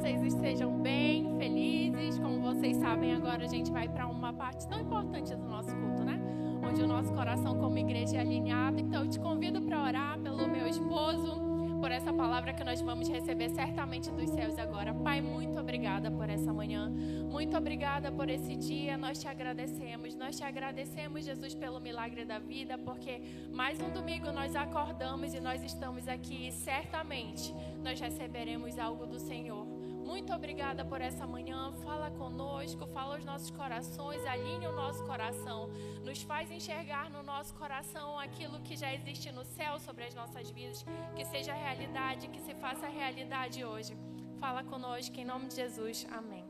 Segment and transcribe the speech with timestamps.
[0.00, 2.18] vocês estejam bem, felizes.
[2.18, 6.02] Como vocês sabem, agora a gente vai para uma parte tão importante do nosso culto,
[6.02, 6.18] né?
[6.66, 8.80] Onde o nosso coração, como igreja, é alinhado.
[8.80, 13.10] Então, eu te convido para orar pelo meu esposo por essa palavra que nós vamos
[13.10, 14.94] receber certamente dos céus agora.
[14.94, 16.90] Pai, muito obrigada por essa manhã.
[17.30, 18.96] Muito obrigada por esse dia.
[18.96, 20.14] Nós te agradecemos.
[20.14, 23.20] Nós te agradecemos, Jesus, pelo milagre da vida, porque
[23.52, 27.54] mais um domingo nós acordamos e nós estamos aqui e certamente
[27.84, 29.69] nós receberemos algo do Senhor.
[30.10, 31.72] Muito obrigada por essa manhã.
[31.84, 35.68] Fala conosco, fala os nossos corações, alinhe o nosso coração.
[36.04, 40.50] Nos faz enxergar no nosso coração aquilo que já existe no céu sobre as nossas
[40.50, 40.84] vidas.
[41.14, 43.96] Que seja realidade, que se faça realidade hoje.
[44.40, 46.04] Fala conosco, em nome de Jesus.
[46.10, 46.44] Amém.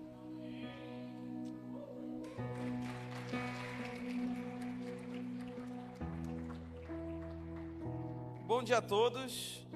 [8.46, 9.66] Bom dia a todos.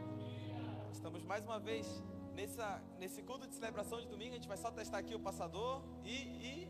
[0.91, 2.03] Estamos mais uma vez
[2.35, 5.83] nessa, nesse culto de celebração de domingo, a gente vai só testar aqui o passador
[6.05, 6.15] e.
[6.15, 6.69] e...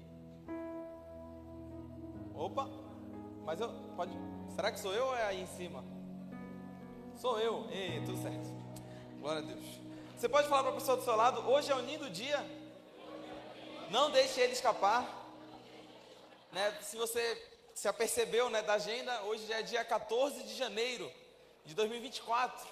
[2.35, 2.69] Opa!
[3.45, 3.69] Mas eu.
[3.97, 4.13] Pode.
[4.55, 5.85] Será que sou eu ou é aí em cima?
[7.17, 7.67] Sou eu.
[7.71, 8.49] Ei, tudo certo.
[9.21, 9.65] Glória a Deus.
[10.17, 12.39] Você pode falar para a pessoa do seu lado, hoje é o lindo dia.
[13.91, 15.23] Não deixe ele escapar.
[16.53, 16.71] Né?
[16.83, 21.11] Se você se apercebeu né, da agenda, hoje já é dia 14 de janeiro
[21.65, 22.69] de 2024.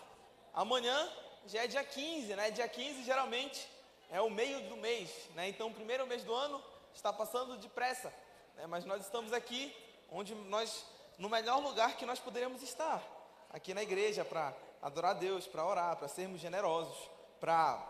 [0.55, 1.11] Amanhã
[1.47, 2.51] já é dia 15, né?
[2.51, 3.69] Dia 15 geralmente
[4.11, 5.49] é o meio do mês, né?
[5.49, 6.63] Então o primeiro mês do ano
[6.95, 8.13] está passando depressa,
[8.57, 8.67] né?
[8.67, 9.75] Mas nós estamos aqui
[10.11, 10.85] onde nós,
[11.19, 13.03] no melhor lugar que nós poderíamos estar,
[13.51, 16.97] aqui na igreja, para adorar Deus, para orar, para sermos generosos,
[17.41, 17.83] para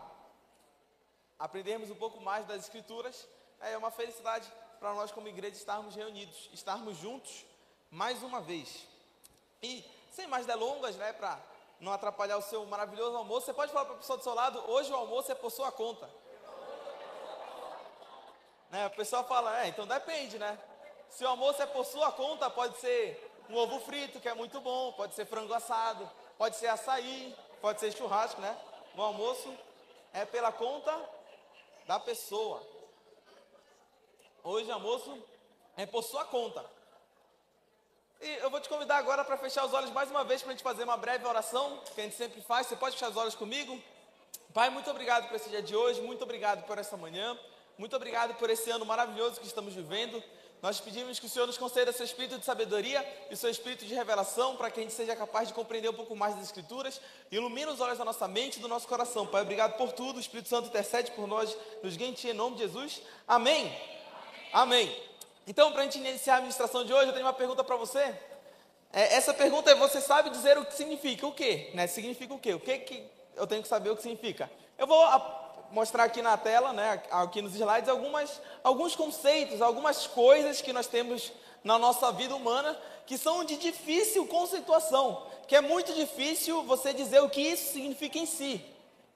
[1.39, 3.27] aprendermos um pouco mais das Escrituras.
[3.59, 7.45] É uma felicidade para nós, como igreja, estarmos reunidos, estarmos juntos
[7.89, 8.85] mais uma vez.
[9.61, 11.39] E sem mais delongas, né, para
[11.83, 14.63] não atrapalhar o seu maravilhoso almoço, você pode falar para a pessoa do seu lado,
[14.71, 16.09] hoje o almoço é por sua conta.
[18.71, 20.57] Né, a pessoa fala, é, então depende, né?
[21.09, 24.61] Se o almoço é por sua conta, pode ser um ovo frito, que é muito
[24.61, 28.57] bom, pode ser frango assado, pode ser açaí, pode ser churrasco, né?
[28.95, 29.53] O almoço
[30.13, 30.97] é pela conta
[31.85, 32.65] da pessoa.
[34.41, 35.21] Hoje o almoço
[35.75, 36.65] é por sua conta.
[38.23, 40.53] E eu vou te convidar agora para fechar os olhos mais uma vez para a
[40.53, 42.67] gente fazer uma breve oração, que a gente sempre faz.
[42.67, 43.77] Você pode fechar os olhos comigo?
[44.53, 47.37] Pai, muito obrigado por esse dia de hoje, muito obrigado por essa manhã,
[47.77, 50.23] muito obrigado por esse ano maravilhoso que estamos vivendo.
[50.61, 53.93] Nós pedimos que o Senhor nos conceda seu espírito de sabedoria e seu espírito de
[53.93, 57.01] revelação para que a gente seja capaz de compreender um pouco mais das Escrituras.
[57.29, 59.27] Ilumina os olhos da nossa mente e do nosso coração.
[59.27, 60.15] Pai, obrigado por tudo.
[60.15, 61.57] O Espírito Santo intercede por nós.
[61.83, 63.01] Nos guie em nome de Jesus.
[63.27, 63.65] Amém.
[64.53, 64.87] Amém.
[64.87, 65.12] Amém.
[65.45, 67.99] Então, para a gente iniciar a administração de hoje, eu tenho uma pergunta para você.
[68.91, 71.27] É, essa pergunta é: você sabe dizer o que significa?
[71.27, 71.71] O que?
[71.73, 71.87] Né?
[71.87, 72.53] Significa o quê?
[72.53, 73.03] O que, que
[73.35, 74.49] eu tenho que saber o que significa?
[74.77, 75.05] Eu vou
[75.71, 80.85] mostrar aqui na tela, né, aqui nos slides, algumas, alguns conceitos, algumas coisas que nós
[80.85, 81.31] temos
[81.63, 87.21] na nossa vida humana que são de difícil conceituação, que é muito difícil você dizer
[87.21, 88.63] o que isso significa em si.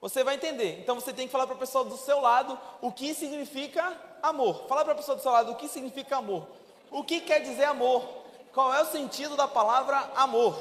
[0.00, 0.78] Você vai entender.
[0.80, 4.66] Então você tem que falar para a pessoa do seu lado o que significa amor.
[4.68, 6.46] Fala para a pessoa do seu lado o que significa amor.
[6.90, 8.04] O que quer dizer amor?
[8.52, 10.56] Qual é o sentido da palavra amor?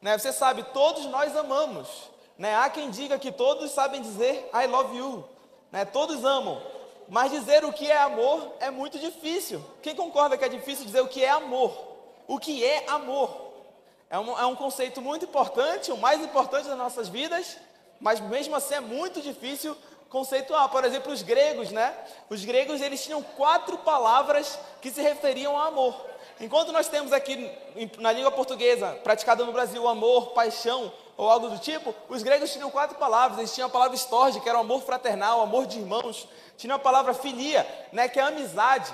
[0.00, 2.10] Né, você sabe, todos nós amamos.
[2.36, 2.56] Né?
[2.56, 5.24] Há quem diga que todos sabem dizer I love you.
[5.70, 5.84] Né?
[5.84, 6.60] Todos amam.
[7.08, 9.64] Mas dizer o que é amor é muito difícil.
[9.82, 11.72] Quem concorda que é difícil dizer o que é amor?
[12.26, 13.52] O que é amor?
[14.08, 17.56] É um, é um conceito muito importante, o mais importante das nossas vidas,
[18.02, 19.76] mas mesmo assim é muito difícil
[20.10, 20.68] conceituar.
[20.68, 21.94] Por exemplo, os gregos, né?
[22.28, 25.94] Os gregos eles tinham quatro palavras que se referiam a amor.
[26.40, 27.48] Enquanto nós temos aqui
[27.98, 32.72] na língua portuguesa, praticada no Brasil, amor, paixão ou algo do tipo, os gregos tinham
[32.72, 33.38] quatro palavras.
[33.38, 36.26] Eles tinham a palavra storge, que era o amor fraternal, o amor de irmãos.
[36.56, 38.92] Tinham a palavra filia, né, que é amizade.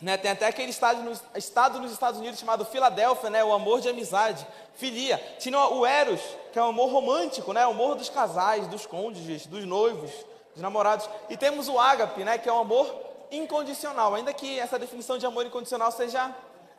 [0.00, 3.80] Né, tem até aquele estado nos, estado nos Estados Unidos chamado Filadélfia, né, o amor
[3.80, 5.16] de amizade, filia.
[5.38, 6.20] Tinha o eros,
[6.52, 10.10] que é o amor romântico, né, o amor dos casais, dos cônjuges, dos noivos,
[10.52, 11.08] dos namorados.
[11.30, 12.92] E temos o ágape, né, que é o amor
[13.30, 14.14] incondicional.
[14.14, 16.34] Ainda que essa definição de amor incondicional seja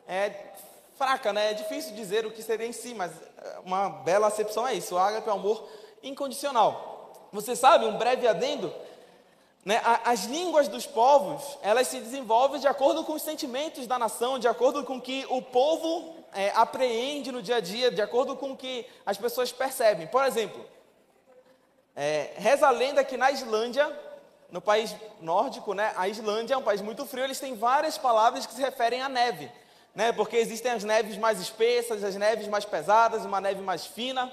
[0.06, 0.52] é
[0.96, 1.50] fraca, né?
[1.50, 4.94] É difícil dizer o que seria em si, mas é, uma bela acepção é isso.
[4.94, 5.68] O ágape é um amor
[6.02, 7.28] incondicional.
[7.32, 8.72] Você sabe, um breve adendo,
[9.66, 9.82] né?
[10.02, 14.48] As línguas dos povos, elas se desenvolvem de acordo com os sentimentos da nação, de
[14.48, 18.52] acordo com o que o povo é, apreende no dia a dia, de acordo com
[18.52, 20.06] o que as pessoas percebem.
[20.06, 20.64] Por exemplo,
[21.94, 23.94] é, reza a lenda que na Islândia,
[24.50, 28.46] no país nórdico, né, a Islândia é um país muito frio, eles têm várias palavras
[28.46, 29.50] que se referem à neve
[29.96, 30.12] né?
[30.12, 34.30] Porque existem as neves mais espessas, as neves mais pesadas, uma neve mais fina,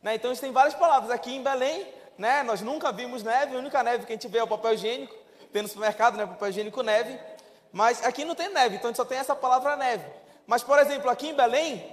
[0.00, 0.14] né?
[0.14, 1.10] Então existem várias palavras.
[1.10, 1.84] Aqui em Belém,
[2.22, 2.44] né?
[2.44, 5.12] Nós nunca vimos neve, a única neve que a gente vê é o papel higiênico,
[5.52, 6.24] tem no supermercado, né?
[6.24, 7.18] Papel higiênico neve.
[7.72, 10.04] Mas aqui não tem neve, então a gente só tem essa palavra neve.
[10.46, 11.84] Mas, por exemplo, aqui em Belém,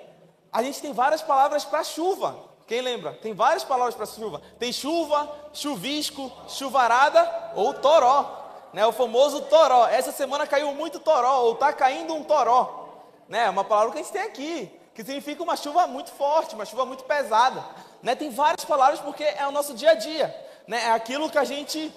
[0.51, 2.37] a gente tem várias palavras para chuva.
[2.67, 3.13] Quem lembra?
[3.13, 4.39] Tem várias palavras para chuva.
[4.59, 8.69] Tem chuva, chuvisco, chuvarada ou toró.
[8.71, 8.85] Né?
[8.85, 9.87] O famoso toró.
[9.87, 12.87] Essa semana caiu muito toró, ou está caindo um toró.
[13.27, 13.49] Né?
[13.49, 16.85] Uma palavra que a gente tem aqui, que significa uma chuva muito forte, uma chuva
[16.85, 17.63] muito pesada.
[18.03, 18.15] Né?
[18.15, 20.35] Tem várias palavras porque é o nosso dia a dia.
[20.67, 20.87] Né?
[20.87, 21.89] É aquilo que a gente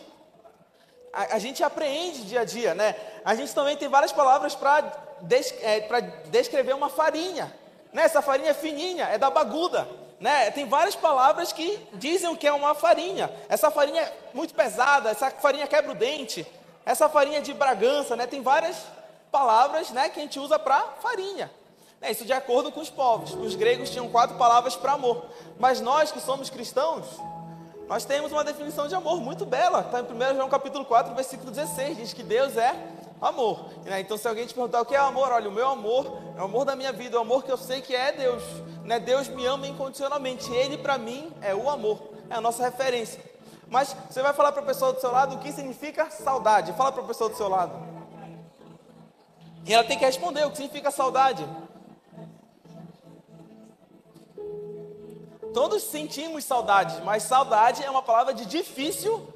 [1.13, 2.95] a, a, gente apreende dia a dia, né?
[3.25, 4.83] A gente também tem várias palavras para
[5.21, 5.81] des, é,
[6.31, 7.53] descrever uma farinha,
[7.93, 8.05] né?
[8.05, 9.89] Essa farinha é fininha, é da baguda,
[10.21, 10.53] né?
[10.53, 13.29] Tem várias palavras que dizem o que é uma farinha.
[13.49, 16.47] Essa farinha é muito pesada, essa farinha quebra o dente,
[16.87, 18.29] essa farinha é de Bragança, né?
[18.29, 18.77] Tem várias
[19.33, 21.51] palavras, né, que a gente usa para farinha.
[22.03, 23.33] É isso de acordo com os povos.
[23.33, 25.25] Os gregos tinham quatro palavras para amor,
[25.59, 27.07] mas nós que somos cristãos
[27.93, 29.81] nós temos uma definição de amor muito bela.
[29.81, 31.99] Está em 1 João capítulo 4, versículo 16.
[31.99, 32.75] Diz que Deus é
[33.21, 33.67] amor.
[33.85, 34.01] Né?
[34.01, 36.45] Então, se alguém te perguntar o que é amor, olha, o meu amor é o
[36.45, 38.43] amor da minha vida, o amor que eu sei que é Deus.
[38.83, 38.99] Né?
[38.99, 40.51] Deus me ama incondicionalmente.
[40.53, 42.01] Ele, para mim, é o amor.
[42.31, 43.23] É a nossa referência.
[43.69, 46.73] Mas você vai falar para a pessoa do seu lado o que significa saudade.
[46.73, 47.75] Fala para a pessoa do seu lado.
[49.67, 51.47] E ela tem que responder o que significa saudade.
[55.53, 59.29] Todos sentimos saudade, mas saudade é uma palavra de difícil,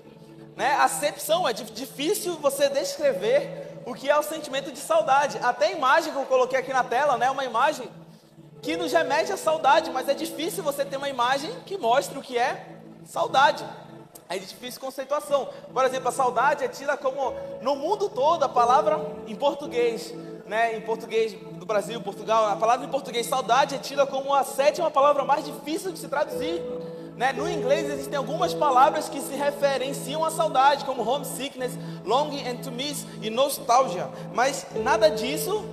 [0.57, 0.75] né?
[0.77, 5.39] Acepção é difícil você descrever o que é o sentimento de saudade.
[5.43, 7.31] Até a imagem que eu coloquei aqui na tela, né?
[7.31, 7.89] Uma imagem
[8.63, 12.23] que nos remete à saudade, mas é difícil você ter uma imagem que mostre o
[12.23, 12.67] que é
[13.05, 13.65] saudade.
[14.29, 15.49] É difícil conceituação.
[15.73, 20.13] Por exemplo, a saudade é tida como no mundo todo a palavra em português,
[20.47, 20.77] né?
[20.77, 24.91] Em português do Brasil, Portugal, a palavra em português saudade é tida como a sétima
[24.91, 26.63] palavra mais difícil de se traduzir.
[27.17, 27.33] Né?
[27.33, 31.73] No inglês existem algumas palavras que se referenciam à saudade, como homesickness,
[32.05, 34.09] longing and to miss e nostalgia.
[34.35, 35.65] Mas nada disso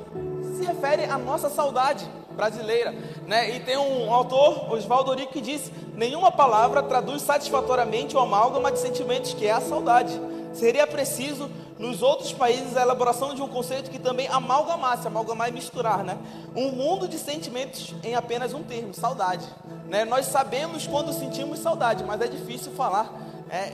[0.58, 2.96] se refere à nossa saudade brasileira.
[3.28, 3.56] Né?
[3.56, 8.80] E tem um autor, Oswaldo Orico, que diz: nenhuma palavra traduz satisfatoriamente o amálgama de
[8.80, 10.20] sentimentos que é a saudade.
[10.54, 15.52] Seria preciso nos outros países a elaboração de um conceito que também amalgamasse, amalgamar e
[15.52, 16.18] misturar, né?
[16.56, 19.46] Um mundo de sentimentos em apenas um termo, saudade.
[19.88, 20.06] Né?
[20.06, 23.12] Nós sabemos quando sentimos saudade, mas é difícil falar
[23.50, 23.72] é,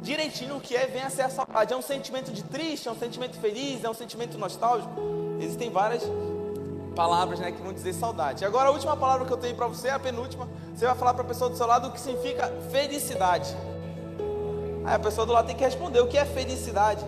[0.00, 1.72] direitinho o que é vem a ser a saudade.
[1.72, 4.92] É um sentimento de triste, é um sentimento feliz, é um sentimento nostálgico.
[5.38, 6.02] Existem várias
[6.94, 8.44] palavras né, que vão dizer saudade.
[8.44, 11.22] Agora a última palavra que eu tenho para você, a penúltima, você vai falar para
[11.22, 13.54] a pessoa do seu lado o que significa felicidade.
[14.84, 17.04] Aí a pessoa do lado tem que responder o que é felicidade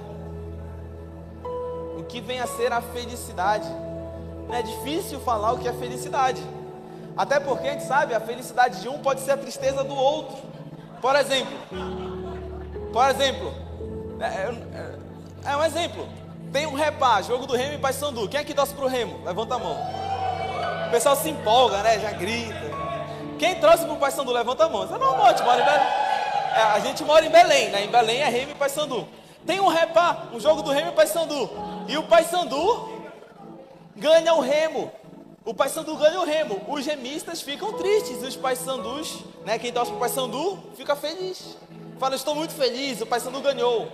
[2.04, 3.68] o que vem a ser a felicidade.
[4.52, 6.42] É difícil falar o que é felicidade.
[7.16, 10.36] Até porque a gente sabe, a felicidade de um pode ser a tristeza do outro.
[11.00, 11.56] Por exemplo,
[12.92, 13.54] por exemplo,
[14.20, 14.94] é, é,
[15.52, 16.06] é um exemplo.
[16.52, 18.28] Tem um repá, jogo do Remo e Paysandu.
[18.28, 19.24] Quem é que torce pro Remo?
[19.24, 19.76] Levanta a mão.
[20.86, 21.98] O pessoal se empolga, né?
[21.98, 22.74] Já grita.
[23.38, 24.30] Quem torce pro Paysandu?
[24.30, 24.84] Levanta a mão.
[24.84, 25.42] Isso é normal, a gente
[26.54, 27.84] a gente mora em Belém, né?
[27.84, 29.08] Em Belém é Remo e Paysandu.
[29.46, 31.50] Tem um repá, um jogo do Remo e Paysandu.
[31.88, 33.02] E o Paysandu
[33.96, 34.90] ganha o Remo.
[35.44, 36.60] O Paysandu ganha o Remo.
[36.68, 38.22] Os remistas ficam tristes.
[38.22, 41.56] Os Paysandus, né, quem torce para o Paysandu, fica feliz.
[41.98, 43.88] Fala, estou muito feliz, o Paysandu ganhou.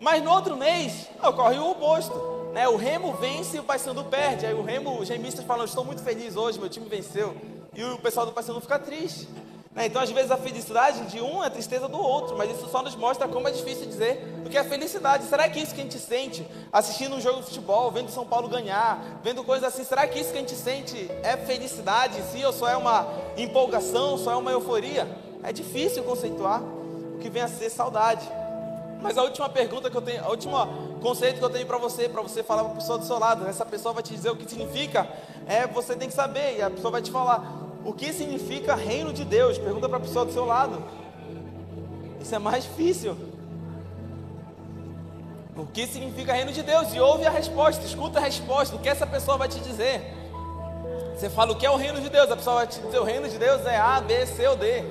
[0.00, 2.50] Mas no outro mês, ocorre o oposto.
[2.52, 2.68] Né?
[2.68, 4.46] O Remo vence e o Paysandu perde.
[4.46, 7.34] Aí o Remo, os remistas falam, estou muito feliz hoje, meu time venceu.
[7.74, 9.26] E o pessoal do Paysandu fica triste.
[9.74, 9.86] Né?
[9.86, 12.82] Então, às vezes, a felicidade de um é a tristeza do outro, mas isso só
[12.82, 15.24] nos mostra como é difícil dizer o que é felicidade.
[15.24, 18.24] Será que é isso que a gente sente assistindo um jogo de futebol, vendo São
[18.24, 19.84] Paulo ganhar, vendo coisas assim?
[19.84, 23.06] Será que isso que a gente sente é felicidade em si ou só é uma
[23.36, 25.08] empolgação, só é uma euforia?
[25.42, 28.26] É difícil conceituar o que vem a ser saudade.
[29.02, 30.66] Mas a última pergunta que eu tenho, a última
[31.02, 33.46] conceito que eu tenho para você, para você falar para a pessoa do seu lado,
[33.46, 35.06] essa pessoa vai te dizer o que significa,
[35.46, 37.44] é você tem que saber, e a pessoa vai te falar,
[37.84, 39.58] o que significa reino de Deus?
[39.58, 40.82] Pergunta para a pessoa do seu lado.
[42.20, 43.16] Isso é mais difícil.
[45.56, 46.92] O que significa reino de Deus?
[46.94, 50.02] E ouve a resposta, escuta a resposta, o que essa pessoa vai te dizer.
[51.14, 53.04] Você fala o que é o reino de Deus, a pessoa vai te dizer: o
[53.04, 54.82] reino de Deus é A, B, C ou D.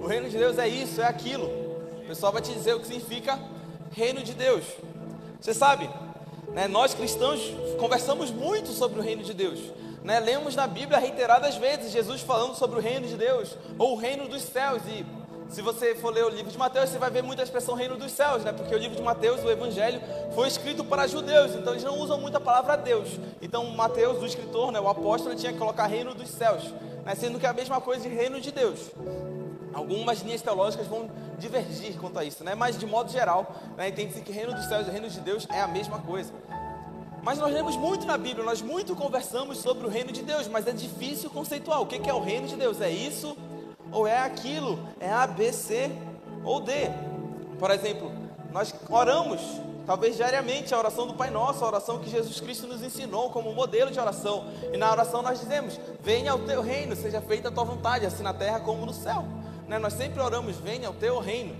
[0.00, 1.46] O reino de Deus é isso, é aquilo.
[1.46, 3.38] O pessoal vai te dizer o que significa
[3.92, 4.64] reino de Deus.
[5.40, 5.88] Você sabe,
[6.52, 7.40] né, nós cristãos
[7.78, 9.60] conversamos muito sobre o reino de Deus.
[10.04, 10.18] Né?
[10.18, 14.28] Lemos na Bíblia reiteradas vezes Jesus falando sobre o reino de Deus ou o reino
[14.28, 14.82] dos céus.
[14.88, 15.06] E
[15.48, 18.10] se você for ler o livro de Mateus, você vai ver muita expressão reino dos
[18.10, 18.52] céus, né?
[18.52, 20.00] Porque o livro de Mateus, o Evangelho,
[20.34, 23.20] foi escrito para judeus, então eles não usam muito a palavra Deus.
[23.40, 26.64] Então Mateus, o escritor, né, o apóstolo, tinha que colocar reino dos céus,
[27.04, 27.14] né?
[27.14, 28.90] sendo que é a mesma coisa de reino de Deus.
[29.74, 32.54] Algumas linhas teológicas vão divergir quanto a isso, né?
[32.54, 35.60] Mas de modo geral, né, entende-se que reino dos céus e reino de Deus é
[35.60, 36.32] a mesma coisa.
[37.22, 40.66] Mas nós lemos muito na Bíblia, nós muito conversamos sobre o reino de Deus, mas
[40.66, 42.80] é difícil conceituar o que é o reino de Deus.
[42.80, 43.36] É isso
[43.92, 44.76] ou é aquilo?
[44.98, 45.92] É A, B, C
[46.42, 46.72] ou D?
[47.60, 48.10] Por exemplo,
[48.50, 49.40] nós oramos,
[49.86, 53.54] talvez diariamente, a oração do Pai Nosso, a oração que Jesus Cristo nos ensinou como
[53.54, 54.44] modelo de oração.
[54.72, 58.24] E na oração nós dizemos: Venha ao teu reino, seja feita a tua vontade, assim
[58.24, 59.24] na terra como no céu.
[59.68, 59.78] Né?
[59.78, 61.54] Nós sempre oramos: Venha ao teu reino,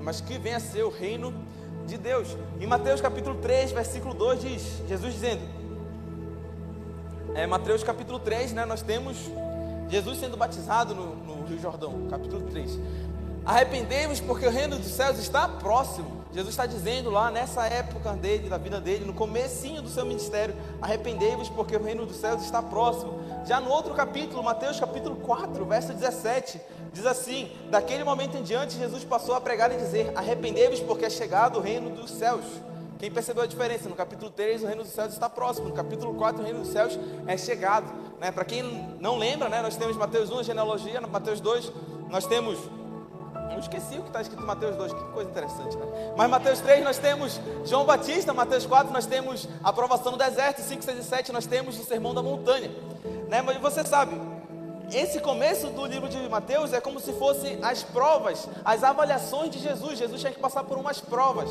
[0.00, 1.34] mas que venha ser o reino
[1.86, 2.36] de Deus.
[2.60, 5.42] Em Mateus capítulo 3, versículo 2 diz, Jesus dizendo,
[7.34, 9.16] é, Mateus capítulo 3, né, nós temos
[9.88, 12.78] Jesus sendo batizado no, no Rio Jordão, capítulo 3.
[13.44, 16.22] Arrependemos porque o reino dos céus está próximo.
[16.32, 20.54] Jesus está dizendo lá nessa época dele, da vida dele, no comecinho do seu ministério,
[20.80, 23.20] arrependei-vos porque o reino dos céus está próximo.
[23.44, 26.60] Já no outro capítulo, Mateus capítulo 4, verso 17,
[26.92, 31.10] diz assim: Daquele momento em diante, Jesus passou a pregar e dizer: Arrependei-vos porque é
[31.10, 32.44] chegado o reino dos céus.
[32.98, 33.88] Quem percebeu a diferença?
[33.88, 35.68] No capítulo 3, o reino dos céus está próximo.
[35.68, 36.96] No capítulo 4, o reino dos céus
[37.26, 37.92] é chegado.
[38.20, 38.30] Né?
[38.30, 38.62] Para quem
[39.00, 39.60] não lembra, né?
[39.60, 41.00] nós temos Mateus 1, a genealogia.
[41.00, 41.72] No Mateus 2,
[42.08, 42.58] nós temos
[43.52, 46.14] eu esqueci o que está escrito em Mateus 2, que coisa interessante, né?
[46.16, 50.62] Mas Mateus 3 nós temos João Batista, Mateus 4 nós temos a aprovação no deserto,
[50.62, 52.70] 5, 6 e 7 nós temos o sermão da montanha.
[53.28, 53.42] Né?
[53.42, 54.18] Mas você sabe,
[54.94, 59.58] esse começo do livro de Mateus é como se fosse as provas, as avaliações de
[59.58, 59.98] Jesus.
[59.98, 61.48] Jesus tinha que passar por umas provas,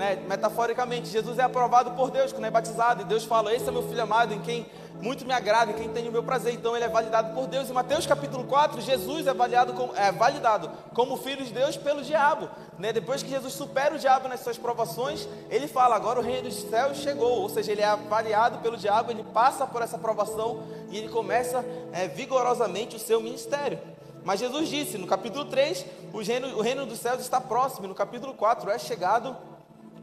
[0.00, 0.16] né?
[0.26, 1.10] metaforicamente.
[1.10, 4.02] Jesus é aprovado por Deus quando é batizado, e Deus fala: Esse é meu filho
[4.02, 4.66] amado em quem
[5.02, 6.54] muito me agrada, em quem tem o meu prazer.
[6.54, 7.68] Então ele é validado por Deus.
[7.68, 9.34] Em Mateus capítulo 4, Jesus é,
[9.74, 12.48] como, é validado como filho de Deus pelo diabo.
[12.78, 12.94] Né?
[12.94, 16.62] Depois que Jesus supera o diabo nas suas provações, ele fala: agora o reino dos
[16.62, 17.42] céus chegou.
[17.42, 21.62] Ou seja, ele é avaliado pelo diabo, ele passa por essa provação e ele começa
[21.92, 23.78] é, vigorosamente o seu ministério.
[24.24, 27.86] Mas Jesus disse no capítulo 3: o reino, o reino dos céus está próximo.
[27.86, 29.49] No capítulo 4 é chegado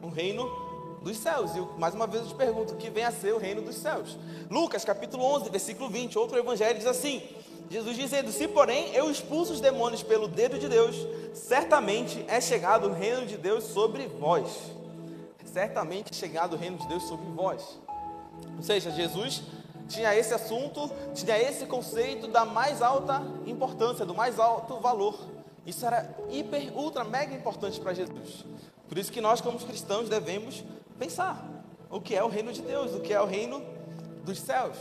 [0.07, 0.49] o reino
[1.01, 1.51] dos céus.
[1.55, 3.75] E mais uma vez eu te pergunto, o que vem a ser o reino dos
[3.75, 4.17] céus?
[4.49, 7.21] Lucas capítulo 11, versículo 20, outro evangelho diz assim:
[7.69, 10.95] Jesus dizendo: Se porém eu expulso os demônios pelo dedo de Deus,
[11.33, 14.49] certamente é chegado o reino de Deus sobre vós.
[15.45, 17.79] Certamente é chegado o reino de Deus sobre vós.
[18.55, 19.41] Ou seja, Jesus
[19.87, 25.17] tinha esse assunto, tinha esse conceito da mais alta importância, do mais alto valor.
[25.65, 28.45] Isso era hiper, ultra, mega importante para Jesus.
[28.87, 30.63] Por isso que nós, como cristãos, devemos
[30.97, 31.45] pensar
[31.89, 33.61] o que é o reino de Deus, o que é o reino
[34.23, 34.77] dos céus.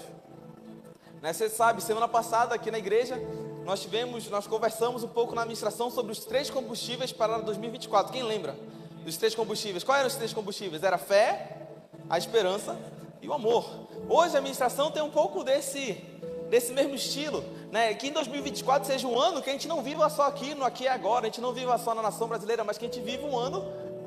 [1.23, 1.33] Né?
[1.33, 3.21] Você sabe, semana passada aqui na igreja,
[3.65, 8.13] nós tivemos, nós conversamos um pouco na administração sobre os três combustíveis para 2024.
[8.13, 8.57] Quem lembra
[9.05, 9.83] dos três combustíveis?
[9.83, 10.83] Quais eram os três combustíveis?
[10.83, 11.69] Era a fé,
[12.09, 12.77] a esperança
[13.21, 13.89] e o amor.
[14.09, 15.95] Hoje a administração tem um pouco desse,
[16.49, 17.93] desse mesmo estilo, né?
[17.95, 20.85] Que em 2024 seja um ano que a gente não viva só aqui, no aqui
[20.85, 23.27] e agora, a gente não viva só na nação brasileira, mas que a gente viva
[23.27, 23.65] um ano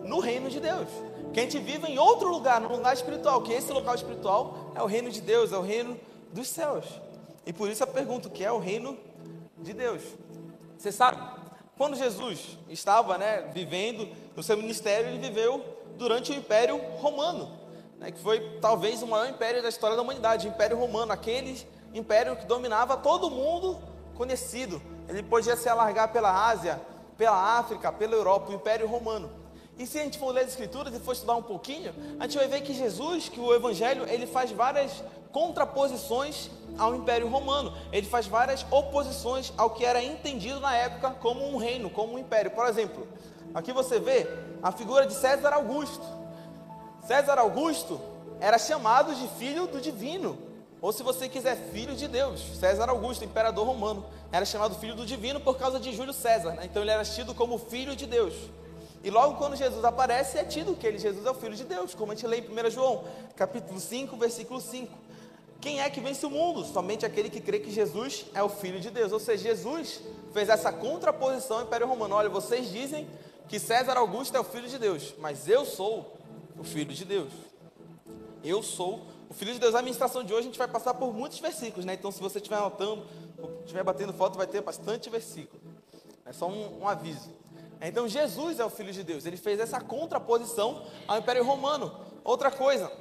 [0.10, 0.88] no reino de Deus.
[1.32, 4.82] Que a gente viva em outro lugar, no lugar espiritual, que esse local espiritual é
[4.82, 5.98] o reino de Deus, é o reino
[6.34, 6.86] dos céus.
[7.46, 8.98] E por isso eu pergunto, que é o reino
[9.60, 10.02] de Deus?
[10.78, 11.22] Você sabe,
[11.78, 15.64] quando Jesus estava né, vivendo no seu ministério, ele viveu
[15.98, 17.52] durante o Império Romano,
[18.00, 21.62] né, que foi talvez o maior império da história da humanidade, o Império Romano, aquele
[21.94, 23.78] império que dominava todo mundo
[24.16, 24.82] conhecido.
[25.08, 26.82] Ele podia se alargar pela Ásia,
[27.18, 29.39] pela África, pela Europa, o Império Romano.
[29.80, 32.38] E se a gente for ler as escrituras e for estudar um pouquinho, a gente
[32.38, 37.74] vai ver que Jesus, que o evangelho, ele faz várias contraposições ao Império Romano.
[37.90, 42.20] Ele faz várias oposições ao que era entendido na época como um reino, como um
[42.20, 42.52] império.
[42.52, 43.08] Por exemplo,
[43.54, 44.28] aqui você vê
[44.62, 46.06] a figura de César Augusto.
[47.08, 48.02] César Augusto
[48.42, 50.38] era chamado de filho do divino,
[50.82, 52.42] ou se você quiser, filho de Deus.
[52.58, 56.52] César Augusto, imperador romano, era chamado filho do divino por causa de Júlio César.
[56.52, 56.64] Né?
[56.66, 58.34] Então ele era tido como filho de Deus.
[59.04, 61.96] E logo quando Jesus aparece, é tido que ele, Jesus é o Filho de Deus,
[61.96, 64.92] como a gente lê em 1 João, capítulo 5, versículo 5.
[65.62, 66.64] Quem é que vence o mundo?
[66.64, 69.12] Somente aquele que crê que Jesus é o Filho de Deus.
[69.12, 70.02] Ou seja, Jesus
[70.34, 72.16] fez essa contraposição ao Império Romano.
[72.16, 73.08] Olha, vocês dizem
[73.48, 76.18] que César Augusto é o Filho de Deus, mas eu sou
[76.58, 77.32] o Filho de Deus.
[78.44, 79.76] Eu sou o Filho de Deus.
[79.76, 81.94] A administração de hoje a gente vai passar por muitos versículos, né?
[81.94, 83.06] Então, se você estiver anotando,
[83.62, 85.62] estiver batendo foto, vai ter bastante versículo.
[86.26, 87.32] É só um, um aviso.
[87.82, 89.26] Então Jesus é o Filho de Deus.
[89.26, 92.06] Ele fez essa contraposição ao Império Romano.
[92.24, 92.92] Outra coisa,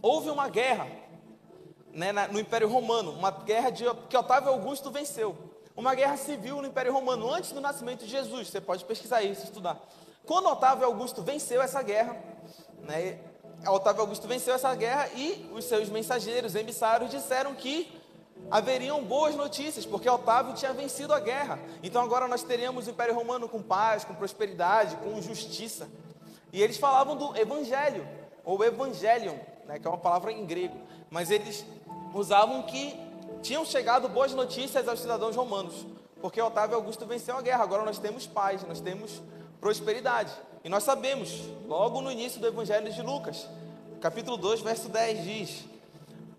[0.00, 0.86] houve uma guerra
[1.92, 5.36] né, no Império Romano, uma guerra de, que Otávio Augusto venceu.
[5.76, 8.48] Uma guerra civil no Império Romano, antes do nascimento de Jesus.
[8.48, 9.80] Você pode pesquisar isso, estudar.
[10.24, 12.16] Quando Otávio Augusto venceu essa guerra,
[12.80, 13.18] né,
[13.66, 18.01] Otávio Augusto venceu essa guerra e os seus mensageiros, emissários, disseram que
[18.50, 21.58] haveriam boas notícias, porque Otávio tinha vencido a guerra.
[21.82, 25.88] Então agora nós teríamos o Império Romano com paz, com prosperidade, com justiça.
[26.52, 28.06] E eles falavam do Evangelho,
[28.44, 29.36] ou Evangelion,
[29.66, 30.76] né, que é uma palavra em grego.
[31.10, 31.64] Mas eles
[32.12, 32.94] usavam que
[33.40, 35.86] tinham chegado boas notícias aos cidadãos romanos,
[36.20, 37.62] porque Otávio Augusto venceu a guerra.
[37.64, 39.22] Agora nós temos paz, nós temos
[39.60, 40.32] prosperidade.
[40.62, 43.48] E nós sabemos, logo no início do Evangelho de Lucas,
[44.00, 45.64] capítulo 2, verso 10 diz: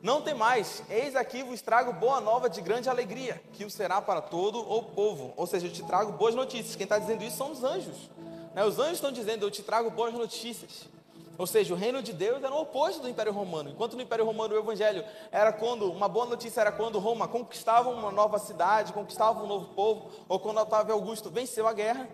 [0.03, 4.01] não tem mais, eis aqui vos trago boa nova de grande alegria, que o será
[4.01, 5.33] para todo o povo.
[5.37, 6.75] Ou seja, eu te trago boas notícias.
[6.75, 8.09] Quem está dizendo isso são os anjos.
[8.53, 8.65] Né?
[8.65, 10.89] Os anjos estão dizendo, eu te trago boas notícias.
[11.37, 13.69] Ou seja, o reino de Deus era o oposto do Império Romano.
[13.69, 17.89] Enquanto no Império Romano o Evangelho era quando, uma boa notícia era quando Roma conquistava
[17.89, 22.09] uma nova cidade, conquistava um novo povo, ou quando Otávio Augusto venceu a guerra.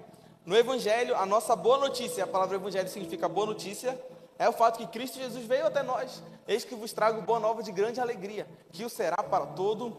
[0.46, 4.00] No Evangelho, a nossa boa notícia, a palavra Evangelho significa boa notícia,
[4.40, 6.24] é o fato que Cristo Jesus veio até nós.
[6.48, 9.98] Eis que vos trago boa nova de grande alegria, que o será para todo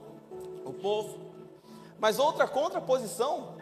[0.65, 1.19] o povo.
[1.99, 3.57] Mas outra contraposição,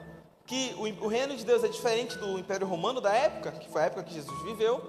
[0.46, 3.82] que o, o reino de Deus é diferente do Império Romano da época, que foi
[3.82, 4.88] a época que Jesus viveu,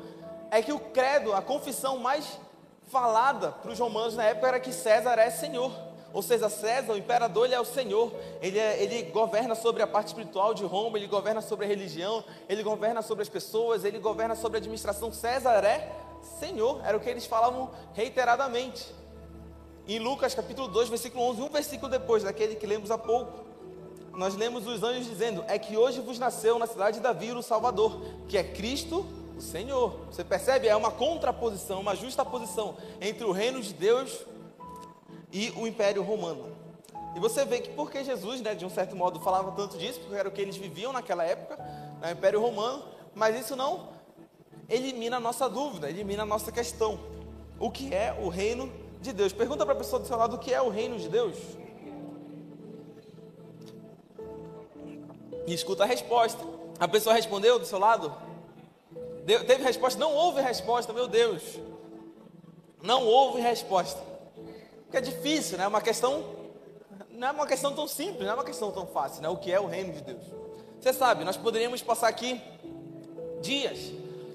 [0.52, 2.40] é que o credo, a confissão mais
[2.88, 5.89] falada para os romanos na época era que César é Senhor.
[6.12, 8.12] Ou seja, César, o imperador, ele é o Senhor.
[8.42, 12.24] Ele, é, ele governa sobre a parte espiritual de Roma, ele governa sobre a religião,
[12.48, 15.12] ele governa sobre as pessoas, ele governa sobre a administração.
[15.12, 15.92] César é
[16.40, 18.94] Senhor, era o que eles falavam reiteradamente.
[19.88, 23.46] Em Lucas capítulo 2, versículo 11, um versículo depois daquele que lemos há pouco,
[24.14, 27.42] nós lemos os anjos dizendo: É que hoje vos nasceu na cidade de Davi o
[27.42, 29.06] Salvador, que é Cristo
[29.38, 29.98] o Senhor.
[30.12, 30.68] Você percebe?
[30.68, 34.26] É uma contraposição, uma justa posição entre o reino de Deus
[35.32, 36.56] e o Império Romano.
[37.16, 40.16] E você vê que porque Jesus, né, de um certo modo, falava tanto disso, porque
[40.16, 41.58] era o que eles viviam naquela época,
[41.96, 42.84] no né, Império Romano,
[43.16, 43.90] mas isso não
[44.70, 47.00] elimina a nossa dúvida, elimina a nossa questão.
[47.60, 48.72] O que é o reino
[49.02, 49.34] de Deus?
[49.34, 51.38] Pergunta para a pessoa do seu lado o que é o reino de Deus.
[55.48, 56.42] E escuta a resposta.
[56.80, 58.14] A pessoa respondeu do seu lado?
[59.26, 60.00] Deu, teve resposta?
[60.00, 61.60] Não houve resposta, meu Deus.
[62.82, 64.02] Não houve resposta.
[64.90, 65.66] Porque é difícil, né?
[65.66, 66.26] É uma questão,
[67.12, 69.30] não é uma questão tão simples, não é uma questão tão fácil, né?
[69.30, 70.24] O que é o reino de Deus?
[70.82, 72.42] Você sabe, nós poderíamos passar aqui
[73.40, 73.92] dias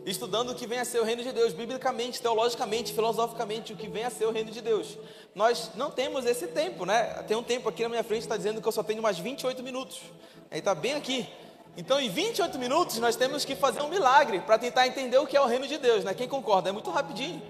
[0.07, 3.88] estudando o que vem a ser o reino de Deus, biblicamente, teologicamente, filosoficamente, o que
[3.88, 4.97] vem a ser o reino de Deus.
[5.35, 7.03] Nós não temos esse tempo, né?
[7.27, 9.61] Tem um tempo aqui na minha frente está dizendo que eu só tenho mais 28
[9.61, 10.03] minutos.
[10.53, 11.29] Aí está bem aqui.
[11.77, 15.37] Então, em 28 minutos, nós temos que fazer um milagre para tentar entender o que
[15.37, 16.14] é o reino de Deus, né?
[16.14, 16.69] Quem concorda?
[16.69, 17.43] É muito rapidinho.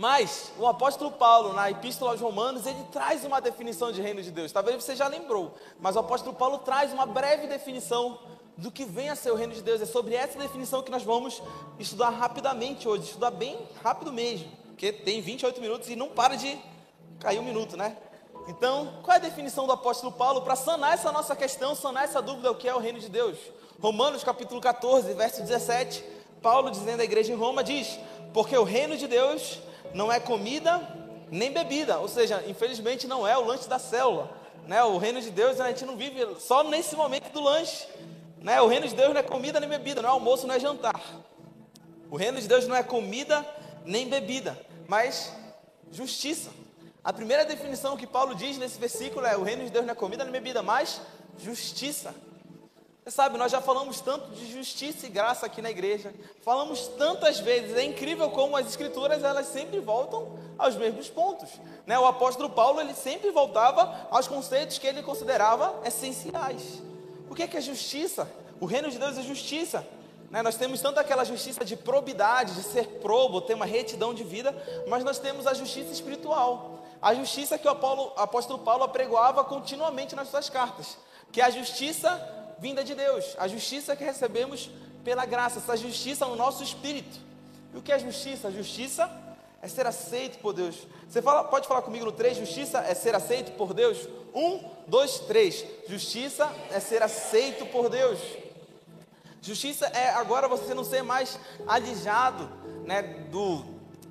[0.00, 4.30] Mas o apóstolo Paulo, na Epístola aos Romanos, ele traz uma definição de reino de
[4.30, 4.50] Deus.
[4.50, 8.18] Talvez você já lembrou, mas o apóstolo Paulo traz uma breve definição
[8.56, 9.78] do que vem a ser o reino de Deus.
[9.82, 11.42] É sobre essa definição que nós vamos
[11.78, 16.58] estudar rapidamente hoje, estudar bem rápido mesmo, porque tem 28 minutos e não para de
[17.18, 17.94] cair um minuto, né?
[18.48, 22.22] Então, qual é a definição do apóstolo Paulo para sanar essa nossa questão, sanar essa
[22.22, 23.36] dúvida o que é o reino de Deus?
[23.78, 26.02] Romanos capítulo 14, verso 17,
[26.40, 27.98] Paulo dizendo à igreja em Roma diz:
[28.32, 29.60] "Porque o reino de Deus
[29.94, 30.80] não é comida
[31.30, 34.30] nem bebida, ou seja, infelizmente não é o lanche da célula.
[34.66, 34.82] Né?
[34.84, 37.86] O reino de Deus a gente não vive só nesse momento do lanche.
[38.38, 38.60] Né?
[38.60, 41.00] O reino de Deus não é comida nem bebida, não é almoço, não é jantar.
[42.10, 43.46] O reino de Deus não é comida
[43.84, 45.32] nem bebida, mas
[45.92, 46.50] justiça.
[47.02, 49.96] A primeira definição que Paulo diz nesse versículo é: o reino de Deus não é
[49.96, 51.00] comida nem bebida, mas
[51.38, 52.14] justiça.
[53.10, 56.14] Sabe, nós já falamos tanto de justiça e graça aqui na igreja.
[56.42, 57.76] Falamos tantas vezes.
[57.76, 61.50] É incrível como as escrituras elas sempre voltam aos mesmos pontos.
[61.84, 61.98] Né?
[61.98, 66.80] O apóstolo Paulo ele sempre voltava aos conceitos que ele considerava essenciais.
[67.28, 68.30] O que é, que é justiça?
[68.60, 69.84] O reino de Deus é justiça.
[70.30, 70.40] Né?
[70.40, 74.54] Nós temos tanto aquela justiça de probidade, de ser probo, ter uma retidão de vida,
[74.86, 76.78] mas nós temos a justiça espiritual.
[77.02, 80.96] A justiça que o apóstolo Paulo apregoava continuamente nas suas cartas,
[81.32, 84.70] que é a justiça vinda de Deus, a justiça que recebemos
[85.02, 87.18] pela graça, essa justiça no nosso espírito.
[87.72, 88.50] E o que é justiça?
[88.50, 89.10] Justiça
[89.62, 90.86] é ser aceito por Deus.
[91.08, 92.36] Você fala, pode falar comigo no 3?
[92.36, 94.08] Justiça é ser aceito por Deus?
[94.34, 95.64] Um, dois, três.
[95.88, 98.18] Justiça é ser aceito por Deus.
[99.42, 102.48] Justiça é agora você não ser mais alijado
[102.84, 103.64] né, do,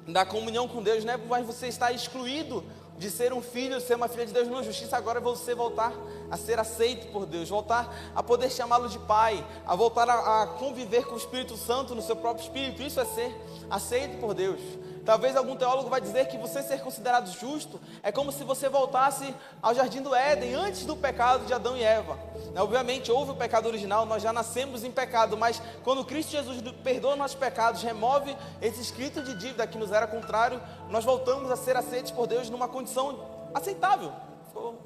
[0.08, 2.64] da comunhão com Deus, né, mas você está excluído
[2.98, 5.94] de ser um filho, ser uma filha de Deus, não, justiça agora é você voltar
[6.30, 10.48] a ser aceito por Deus, voltar a poder chamá-lo de Pai, a voltar a, a,
[10.48, 13.36] conviver com o Espírito Santo no seu próprio Espírito, isso é ser
[13.70, 14.60] aceito por Deus.
[15.06, 19.34] Talvez algum teólogo vai dizer que você ser considerado justo é como se você voltasse
[19.62, 22.16] ao jardim do Éden antes do pecado de Adão e Eva.
[22.54, 26.62] Né, obviamente houve o pecado original, nós já nascemos em pecado, mas quando Cristo Jesus
[26.84, 31.56] perdoa nossos pecados, remove esse escrito de dívida que nos era contrário, nós voltamos a
[31.56, 33.20] ser aceitos por Deus numa condição
[33.54, 34.12] aceitável.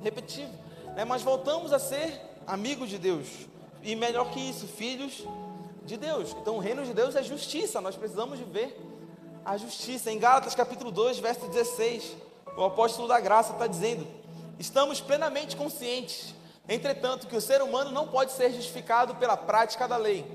[0.01, 0.53] repetitivo.
[0.95, 1.05] Né?
[1.05, 3.27] Mas voltamos a ser amigos de Deus.
[3.81, 5.23] E melhor que isso, filhos
[5.85, 6.35] de Deus.
[6.41, 7.81] Então o reino de Deus é justiça.
[7.81, 8.79] Nós precisamos de ver
[9.43, 10.11] a justiça.
[10.11, 12.15] Em Gálatas capítulo 2, verso 16,
[12.57, 14.07] o apóstolo da graça está dizendo:
[14.57, 16.33] Estamos plenamente conscientes,
[16.67, 20.25] entretanto, que o ser humano não pode ser justificado pela prática da lei,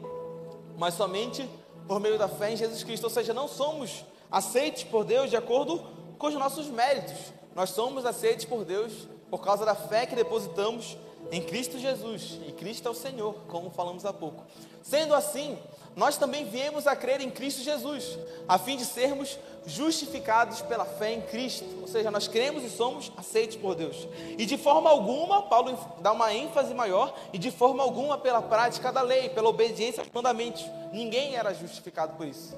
[0.76, 1.48] mas somente
[1.86, 3.04] por meio da fé em Jesus Cristo.
[3.04, 5.82] Ou seja, não somos aceitos por Deus de acordo
[6.18, 7.16] com os nossos méritos.
[7.54, 10.96] Nós somos aceitos por Deus por causa da fé que depositamos
[11.30, 12.38] em Cristo Jesus.
[12.46, 14.44] E Cristo é o Senhor, como falamos há pouco.
[14.82, 15.58] Sendo assim,
[15.94, 21.12] nós também viemos a crer em Cristo Jesus, a fim de sermos justificados pela fé
[21.12, 21.66] em Cristo.
[21.82, 24.08] Ou seja, nós cremos e somos aceitos por Deus.
[24.38, 28.92] E de forma alguma, Paulo dá uma ênfase maior, e de forma alguma pela prática
[28.92, 30.64] da lei, pela obediência aos mandamentos.
[30.92, 32.56] Ninguém era justificado por isso.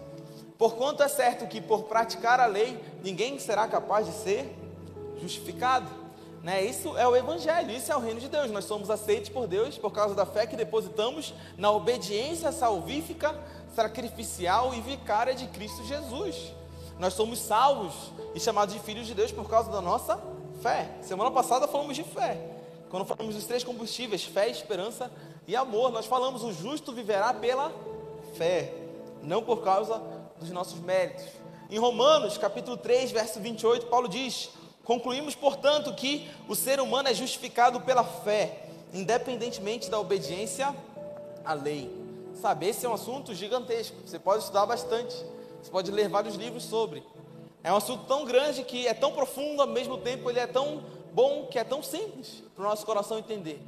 [0.57, 4.55] Porquanto é certo que por praticar a lei, ninguém será capaz de ser
[5.21, 5.89] justificado.
[6.43, 6.65] Né?
[6.65, 8.51] Isso é o Evangelho, isso é o reino de Deus.
[8.51, 13.39] Nós somos aceitos por Deus por causa da fé que depositamos na obediência salvífica,
[13.75, 16.53] sacrificial e vicária de Cristo Jesus.
[16.99, 17.95] Nós somos salvos
[18.35, 20.21] e chamados de filhos de Deus por causa da nossa
[20.63, 20.91] fé.
[21.03, 22.39] Semana passada falamos de fé.
[22.91, 25.11] Quando falamos dos três combustíveis, fé, esperança
[25.47, 27.73] e amor, nós falamos o justo viverá pela
[28.37, 28.75] fé,
[29.23, 30.03] não por causa
[30.39, 31.25] dos nossos méritos.
[31.71, 34.51] Em Romanos, capítulo 3, verso 28, Paulo diz:
[34.91, 40.75] Concluímos, portanto, que o ser humano é justificado pela fé, independentemente da obediência
[41.45, 41.89] à lei.
[42.35, 43.97] Sabe, esse é um assunto gigantesco.
[44.05, 45.15] Você pode estudar bastante.
[45.63, 47.05] Você pode ler vários livros sobre.
[47.63, 50.83] É um assunto tão grande que é tão profundo, ao mesmo tempo ele é tão
[51.13, 53.63] bom que é tão simples para o nosso coração entender.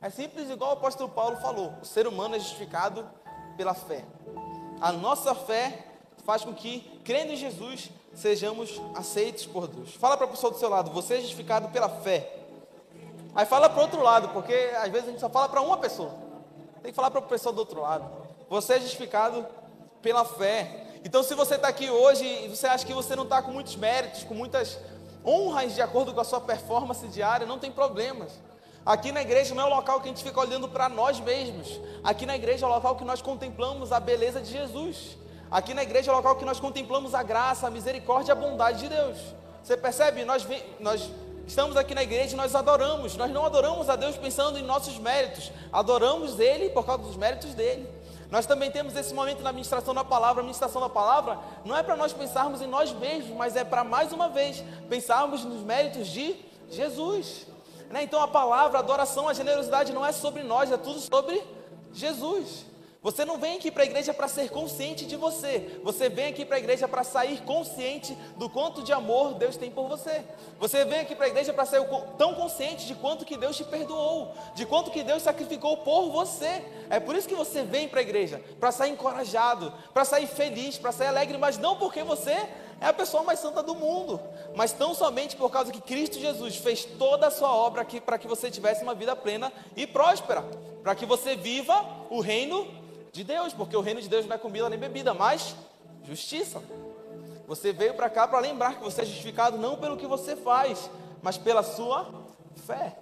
[0.00, 1.72] É simples igual o apóstolo Paulo falou.
[1.82, 3.04] O ser humano é justificado
[3.56, 4.04] pela fé.
[4.80, 5.86] A nossa fé
[6.24, 9.94] faz com que, crendo em Jesus, sejamos aceitos por Deus.
[9.94, 12.34] Fala para a pessoa do seu lado, você é justificado pela fé.
[13.34, 15.76] Aí fala para o outro lado, porque às vezes a gente só fala para uma
[15.76, 16.12] pessoa.
[16.82, 18.10] Tem que falar para a pessoa do outro lado.
[18.48, 19.46] Você é justificado
[20.00, 20.86] pela fé.
[21.04, 23.76] Então, se você está aqui hoje e você acha que você não está com muitos
[23.76, 24.78] méritos, com muitas
[25.24, 28.32] honras de acordo com a sua performance diária, não tem problemas.
[28.84, 31.78] Aqui na igreja não é o local que a gente fica olhando para nós mesmos.
[32.02, 35.16] Aqui na igreja é o local que nós contemplamos a beleza de Jesus.
[35.50, 38.34] Aqui na igreja é o local que nós contemplamos a graça, a misericórdia e a
[38.34, 39.16] bondade de Deus.
[39.62, 40.24] Você percebe?
[40.24, 40.46] Nós,
[40.78, 41.10] nós
[41.46, 43.16] estamos aqui na igreja e nós adoramos.
[43.16, 45.50] Nós não adoramos a Deus pensando em nossos méritos.
[45.72, 47.88] Adoramos Ele por causa dos méritos dele.
[48.30, 50.40] Nós também temos esse momento na administração da palavra.
[50.40, 53.82] A administração da palavra não é para nós pensarmos em nós mesmos, mas é para
[53.82, 56.36] mais uma vez pensarmos nos méritos de
[56.68, 57.46] Jesus.
[57.90, 58.02] Né?
[58.02, 61.42] Então a palavra, a adoração, a generosidade não é sobre nós, é tudo sobre
[61.92, 62.67] Jesus.
[63.08, 65.80] Você não vem aqui para a igreja para ser consciente de você.
[65.82, 69.70] Você vem aqui para a igreja para sair consciente do quanto de amor Deus tem
[69.70, 70.22] por você.
[70.60, 71.80] Você vem aqui para a igreja para ser
[72.18, 76.62] tão consciente de quanto que Deus te perdoou, de quanto que Deus sacrificou por você.
[76.90, 80.76] É por isso que você vem para a igreja, para sair encorajado, para sair feliz,
[80.76, 82.46] para sair alegre, mas não porque você
[82.78, 84.20] é a pessoa mais santa do mundo,
[84.54, 88.18] mas tão somente por causa que Cristo Jesus fez toda a sua obra aqui para
[88.18, 90.44] que você tivesse uma vida plena e próspera,
[90.82, 92.77] para que você viva o reino
[93.12, 95.54] de Deus, porque o reino de Deus não é comida nem bebida, mas
[96.04, 96.62] justiça.
[97.46, 100.90] Você veio para cá para lembrar que você é justificado não pelo que você faz,
[101.22, 102.06] mas pela sua
[102.66, 102.96] fé.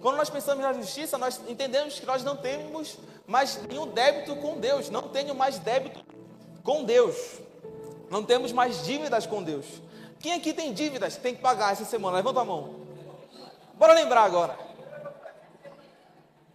[0.00, 4.58] Quando nós pensamos na justiça, nós entendemos que nós não temos mais nenhum débito com
[4.58, 6.04] Deus, não tenho mais débito
[6.62, 7.16] com Deus,
[8.10, 9.66] não temos mais dívidas com Deus.
[10.20, 12.16] Quem aqui tem dívidas tem que pagar essa semana?
[12.16, 12.74] Levanta a mão.
[13.74, 14.67] Bora lembrar agora.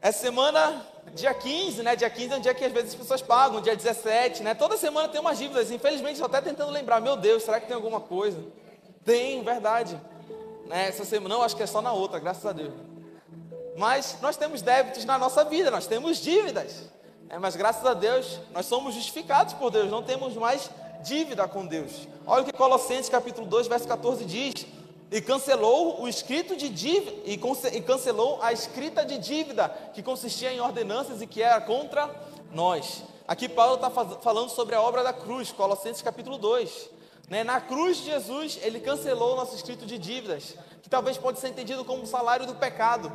[0.04, 0.86] Essa semana
[1.16, 1.96] dia 15, né?
[1.96, 4.54] Dia 15 é um dia que às vezes as pessoas pagam, dia 17, né?
[4.54, 5.72] Toda semana tem umas dívidas.
[5.72, 7.00] Infelizmente, estou até tentando lembrar.
[7.00, 8.38] Meu Deus, será que tem alguma coisa?
[9.06, 9.98] Tem, verdade.
[10.66, 10.90] Né?
[10.90, 12.74] Essa semana, não, acho que é só na outra, graças a Deus.
[13.78, 16.92] Mas nós temos débitos na nossa vida, nós temos dívidas.
[17.30, 20.70] É, mas graças a Deus, nós somos justificados por Deus, não temos mais
[21.02, 22.10] dívida com Deus.
[22.28, 24.66] Olha o que Colossenses capítulo 2, verso 14 diz
[25.14, 27.22] e cancelou o escrito de dívida
[27.72, 32.10] e cancelou a escrita de dívida que consistia em ordenanças e que era contra
[32.52, 33.04] nós.
[33.28, 36.90] Aqui Paulo está falando sobre a obra da cruz, Colossenses capítulo 2.
[37.30, 37.44] Né?
[37.44, 41.50] Na cruz de Jesus, ele cancelou o nosso escrito de dívidas, que talvez pode ser
[41.50, 43.14] entendido como o salário do pecado,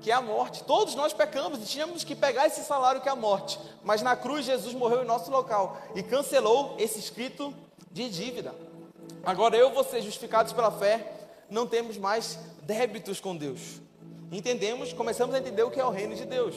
[0.00, 0.62] que é a morte.
[0.62, 3.58] Todos nós pecamos e tínhamos que pegar esse salário que é a morte.
[3.82, 7.52] Mas na cruz, Jesus morreu em nosso local e cancelou esse escrito
[7.90, 8.54] de dívida.
[9.24, 11.18] Agora eu vou ser justificados pela fé
[11.52, 13.80] não temos mais débitos com Deus.
[14.30, 16.56] Entendemos, começamos a entender o que é o reino de Deus.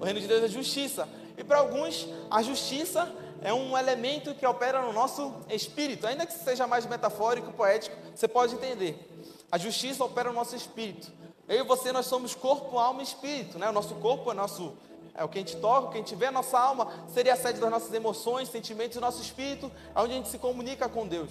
[0.00, 1.08] O reino de Deus é justiça.
[1.36, 3.12] E para alguns, a justiça
[3.42, 6.06] é um elemento que opera no nosso espírito.
[6.06, 8.96] Ainda que seja mais metafórico, poético, você pode entender.
[9.50, 11.10] A justiça opera no nosso espírito.
[11.48, 13.68] Eu e você, nós somos corpo, alma e espírito, né?
[13.68, 14.72] O nosso corpo é nosso
[15.12, 17.34] é o que a gente toca, o que a gente vê, a nossa alma seria
[17.34, 21.06] a sede das nossas emoções, sentimentos e nosso espírito, onde a gente se comunica com
[21.06, 21.30] Deus.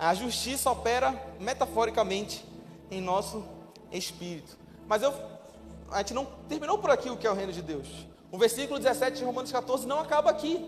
[0.00, 2.42] A justiça opera metaforicamente
[2.90, 3.44] em nosso
[3.92, 4.56] espírito.
[4.88, 5.12] Mas eu,
[5.90, 7.86] a gente não terminou por aqui o que é o reino de Deus.
[8.32, 10.66] O versículo 17 de Romanos 14 não acaba aqui.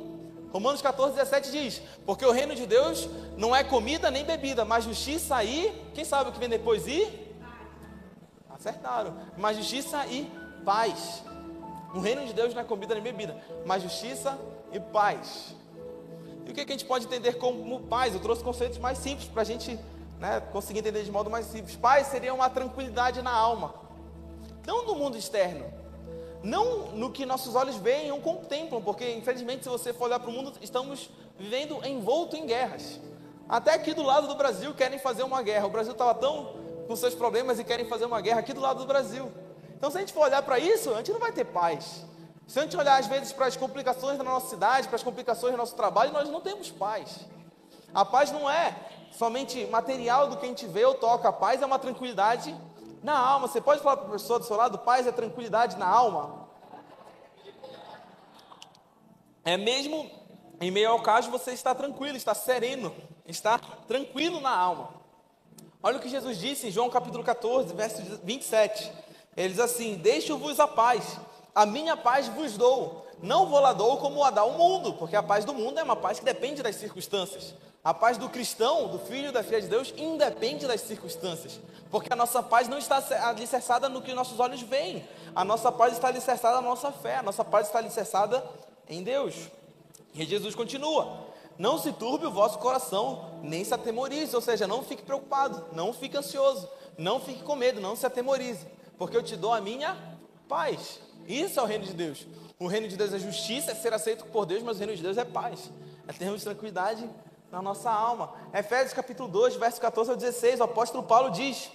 [0.53, 4.85] Romanos 14, 17 diz: Porque o reino de Deus não é comida nem bebida, mas
[4.85, 5.73] justiça e.
[5.95, 6.87] Quem sabe o que vem depois?
[6.87, 7.09] E.
[8.51, 9.17] Acertaram.
[9.39, 10.31] Mas justiça e
[10.63, 11.25] paz.
[11.95, 14.39] O reino de Deus não é comida nem bebida, mas justiça
[14.71, 15.55] e paz.
[16.53, 18.13] O que, que a gente pode entender como paz?
[18.13, 19.81] Eu trouxe conceitos mais simples para a gente
[20.21, 21.77] né, conseguir entender de modo mais simples.
[21.77, 23.75] Paz seria uma tranquilidade na alma,
[24.67, 25.65] não no mundo externo,
[26.43, 30.29] não no que nossos olhos veem ou contemplam, porque infelizmente, se você for olhar para
[30.29, 33.01] o mundo, estamos vivendo envolto em guerras.
[33.49, 35.67] Até aqui do lado do Brasil querem fazer uma guerra.
[35.67, 36.55] O Brasil estava tão
[36.87, 39.33] com seus problemas e querem fazer uma guerra aqui do lado do Brasil.
[39.75, 42.05] Então, se a gente for olhar para isso, a gente não vai ter paz.
[42.47, 45.53] Se a gente olhar às vezes para as complicações da nossa cidade, para as complicações
[45.53, 47.21] do nosso trabalho, nós não temos paz.
[47.95, 48.75] A paz não é
[49.13, 51.29] somente material do que a gente vê ou toca.
[51.29, 52.55] A paz é uma tranquilidade
[53.03, 53.49] na alma.
[53.49, 56.49] Você pode falar para a pessoa do seu lado, paz é tranquilidade na alma.
[59.45, 60.11] É mesmo
[60.61, 62.95] em meio ao caos você está tranquilo, está sereno,
[63.27, 64.91] está tranquilo na alma.
[65.83, 68.93] Olha o que Jesus disse em João capítulo 14, verso 27.
[69.37, 71.19] Ele diz assim: Deixo-vos a paz,
[71.55, 73.07] a minha paz vos dou.
[73.23, 75.83] Não vou lá dou como a dá o mundo, porque a paz do mundo é
[75.83, 77.55] uma paz que depende das circunstâncias.
[77.85, 81.61] A paz do cristão, do filho da filha de Deus, independe das circunstâncias.
[81.91, 85.07] Porque a nossa paz não está alicerçada no que nossos olhos veem.
[85.35, 87.17] A nossa paz está alicerçada na nossa fé.
[87.17, 88.45] A nossa paz está alicerçada
[88.89, 89.35] em Deus.
[90.15, 91.27] E Jesus continua:
[91.59, 94.35] Não se turbe o vosso coração, nem se atemorize.
[94.35, 98.67] Ou seja, não fique preocupado, não fique ansioso, não fique com medo, não se atemorize
[99.03, 99.97] porque eu te dou a minha
[100.49, 101.01] paz.
[101.27, 102.27] Isso é o reino de Deus.
[102.59, 105.03] O reino de Deus é justiça, é ser aceito por Deus, mas o reino de
[105.03, 105.71] Deus é paz.
[106.07, 107.09] É termos tranquilidade
[107.51, 108.33] na nossa alma.
[108.55, 111.71] Efésios capítulo 2, verso 14 ao 16, o apóstolo Paulo diz: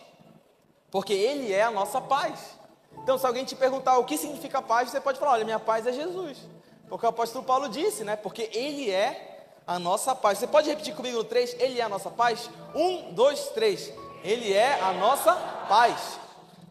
[0.89, 2.57] Porque Ele é a nossa paz.
[3.03, 5.85] Então, se alguém te perguntar o que significa paz, você pode falar: Olha, minha paz
[5.85, 6.37] é Jesus.
[6.89, 8.15] Porque o apóstolo Paulo disse, né?
[8.15, 10.39] Porque Ele é a nossa paz.
[10.39, 11.57] Você pode repetir comigo no 3?
[11.59, 12.49] Ele é a nossa paz?
[12.73, 13.91] Um, dois, três.
[14.23, 15.33] Ele é a nossa
[15.67, 16.19] paz.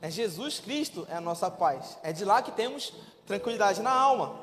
[0.07, 1.99] É Jesus Cristo é a nossa paz.
[2.01, 2.92] É de lá que temos
[3.27, 4.37] tranquilidade na alma.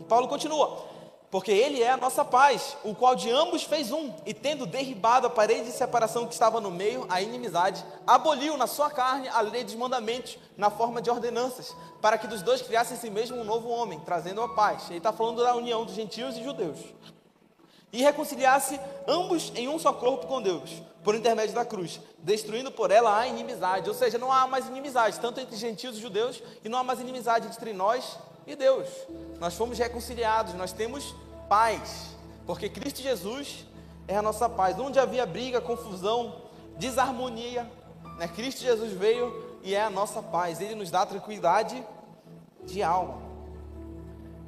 [0.00, 0.86] E Paulo continua:
[1.30, 5.28] porque ele é a nossa paz, o qual de ambos fez um, e tendo derribado
[5.28, 9.40] a parede de separação que estava no meio, a inimizade, aboliu na sua carne a
[9.40, 13.36] lei dos mandamentos, na forma de ordenanças, para que dos dois criasse em si mesmo
[13.36, 14.88] um novo homem, trazendo a paz.
[14.88, 16.80] Ele está falando da união dos gentios e judeus.
[17.94, 22.90] E reconciliasse ambos em um só corpo com Deus, por intermédio da cruz, destruindo por
[22.90, 23.88] ela a inimizade.
[23.88, 26.98] Ou seja, não há mais inimizade, tanto entre gentios e judeus, e não há mais
[26.98, 28.88] inimizade entre nós e Deus.
[29.38, 31.14] Nós fomos reconciliados, nós temos
[31.48, 33.64] paz, porque Cristo Jesus
[34.08, 34.76] é a nossa paz.
[34.76, 36.42] Onde havia briga, confusão,
[36.76, 37.70] desarmonia,
[38.18, 38.26] né?
[38.26, 40.60] Cristo Jesus veio e é a nossa paz.
[40.60, 41.80] Ele nos dá tranquilidade
[42.64, 43.22] de alma.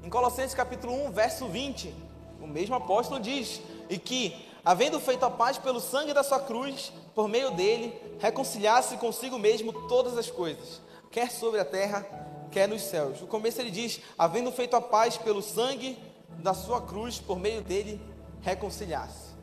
[0.03, 2.06] Em Colossenses capítulo 1, verso 20,
[2.41, 6.93] o mesmo apóstolo diz: "E que havendo feito a paz pelo sangue da sua cruz,
[7.15, 12.05] por meio dele, reconciliasse consigo mesmo todas as coisas, quer sobre a terra,
[12.51, 13.21] quer nos céus.
[13.21, 15.99] No começo ele diz: havendo feito a paz pelo sangue
[16.39, 18.01] da sua cruz, por meio dele,
[18.43, 19.35] reconciliasse.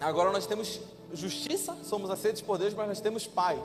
[0.00, 0.80] Agora nós temos
[1.12, 3.58] justiça, somos aceitos por Deus, mas nós temos paz,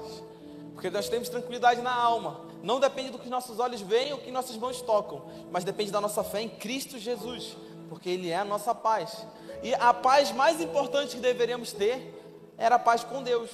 [0.80, 2.40] porque nós temos tranquilidade na alma.
[2.64, 6.00] Não depende do que nossos olhos veem ou que nossas mãos tocam, mas depende da
[6.00, 7.58] nossa fé em Cristo Jesus,
[7.90, 9.28] porque Ele é a nossa paz.
[9.62, 12.18] E a paz mais importante que deveríamos ter
[12.58, 13.50] era a paz com Deus.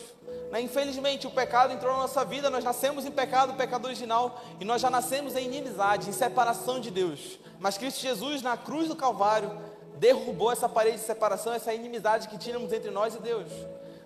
[0.52, 0.62] Né?
[0.62, 4.80] Infelizmente, o pecado entrou na nossa vida, nós nascemos em pecado, pecado original, e nós
[4.80, 7.40] já nascemos em inimizade, em separação de Deus.
[7.60, 9.52] Mas Cristo Jesus, na cruz do Calvário,
[9.96, 13.52] derrubou essa parede de separação, essa inimizade que tínhamos entre nós e Deus.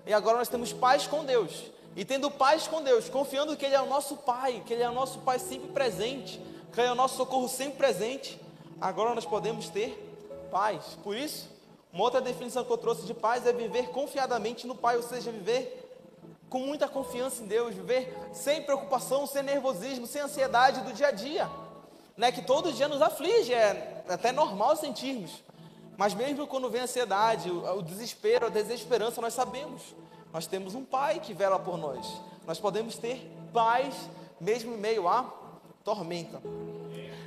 [0.07, 1.77] E agora nós temos paz com Deus.
[1.95, 4.89] E tendo paz com Deus, confiando que Ele é o nosso Pai, que Ele é
[4.89, 6.39] o nosso Pai sempre presente,
[6.71, 8.39] que Ele é o nosso socorro sempre presente,
[8.79, 9.97] agora nós podemos ter
[10.51, 10.97] paz.
[11.03, 11.49] Por isso,
[11.91, 15.31] uma outra definição que eu trouxe de paz é viver confiadamente no Pai, ou seja,
[15.31, 15.75] viver
[16.49, 21.11] com muita confiança em Deus, viver sem preocupação, sem nervosismo, sem ansiedade do dia a
[21.11, 21.49] dia,
[22.17, 22.31] né?
[22.31, 25.43] Que todo dia nos aflige, é até normal sentirmos.
[25.95, 29.81] Mas mesmo quando vem a ansiedade, o, o desespero, a desesperança, nós sabemos,
[30.31, 32.21] nós temos um Pai que vela por nós.
[32.45, 33.93] Nós podemos ter paz
[34.39, 35.25] mesmo em meio à
[35.83, 36.41] tormenta.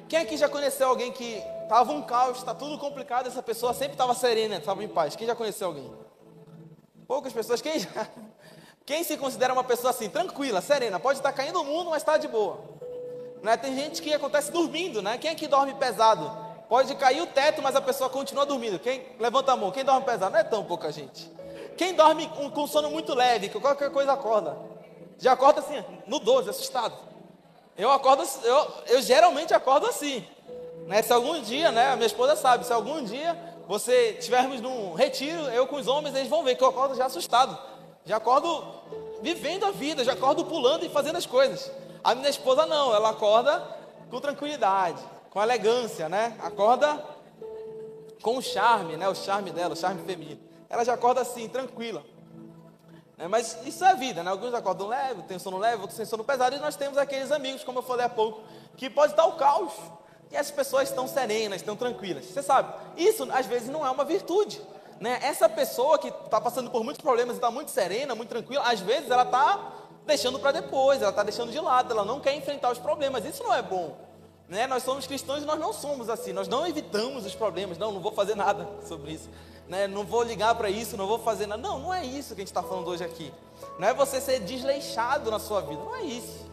[0.09, 3.93] Quem aqui já conheceu alguém que estava um caos, está tudo complicado, essa pessoa sempre
[3.93, 5.17] estava serena, estava em paz?
[5.17, 5.91] Quem já conheceu alguém?
[7.07, 8.09] Poucas pessoas, quem já?
[8.85, 12.17] Quem se considera uma pessoa assim, tranquila, serena, pode estar caindo o mundo, mas está
[12.17, 12.59] de boa.
[13.41, 13.57] Né?
[13.57, 15.17] Tem gente que acontece dormindo, né?
[15.19, 16.29] Quem que dorme pesado?
[16.69, 18.81] Pode cair o teto, mas a pessoa continua dormindo.
[18.81, 19.71] Quem levanta a mão?
[19.71, 20.33] Quem dorme pesado?
[20.33, 21.31] Não é tão pouca gente.
[21.83, 24.57] Quem dorme com, sono muito leve, que qualquer coisa acorda.
[25.19, 26.95] Já acorda assim, no 12, assustado.
[27.77, 30.25] Eu acordo, eu, eu geralmente acordo assim.
[30.87, 31.03] Né?
[31.03, 35.43] Se algum dia, né, a minha esposa sabe, se algum dia você estivermos num retiro,
[35.49, 37.59] eu com os homens, eles vão ver que eu acordo já assustado.
[38.05, 38.65] Já acordo
[39.21, 41.69] vivendo a vida, já acordo pulando e fazendo as coisas.
[42.05, 43.61] A minha esposa não, ela acorda
[44.09, 46.37] com tranquilidade, com elegância, né?
[46.45, 47.05] Acorda
[48.23, 49.09] com o charme, né?
[49.09, 50.52] O charme dela, o charme feminino.
[50.73, 52.03] Ela já acorda assim, tranquila.
[53.19, 54.31] É, mas isso é vida, né?
[54.31, 56.57] Alguns acordam leve, tem sono leve, outros têm sono pesado.
[56.57, 58.41] E nós temos aqueles amigos, como eu falei há pouco,
[58.75, 59.75] que pode estar o caos.
[60.31, 62.25] E as pessoas estão serenas, estão tranquilas.
[62.25, 64.63] Você sabe, isso às vezes não é uma virtude.
[64.99, 65.21] Né?
[65.23, 68.81] Essa pessoa que está passando por muitos problemas e está muito serena, muito tranquila, às
[68.81, 69.73] vezes ela está
[70.07, 73.27] deixando para depois, ela está deixando de lado, ela não quer enfrentar os problemas.
[73.27, 73.95] Isso não é bom.
[74.53, 74.67] Né?
[74.67, 77.79] Nós somos cristãos e nós não somos assim, nós não evitamos os problemas.
[77.79, 79.29] Não, não vou fazer nada sobre isso
[79.73, 81.61] né, não vou ligar para isso, não vou fazer nada.
[81.63, 83.33] Não, não é isso que a gente está falando hoje aqui.
[83.79, 86.51] Não é você ser desleixado na sua vida, não é isso.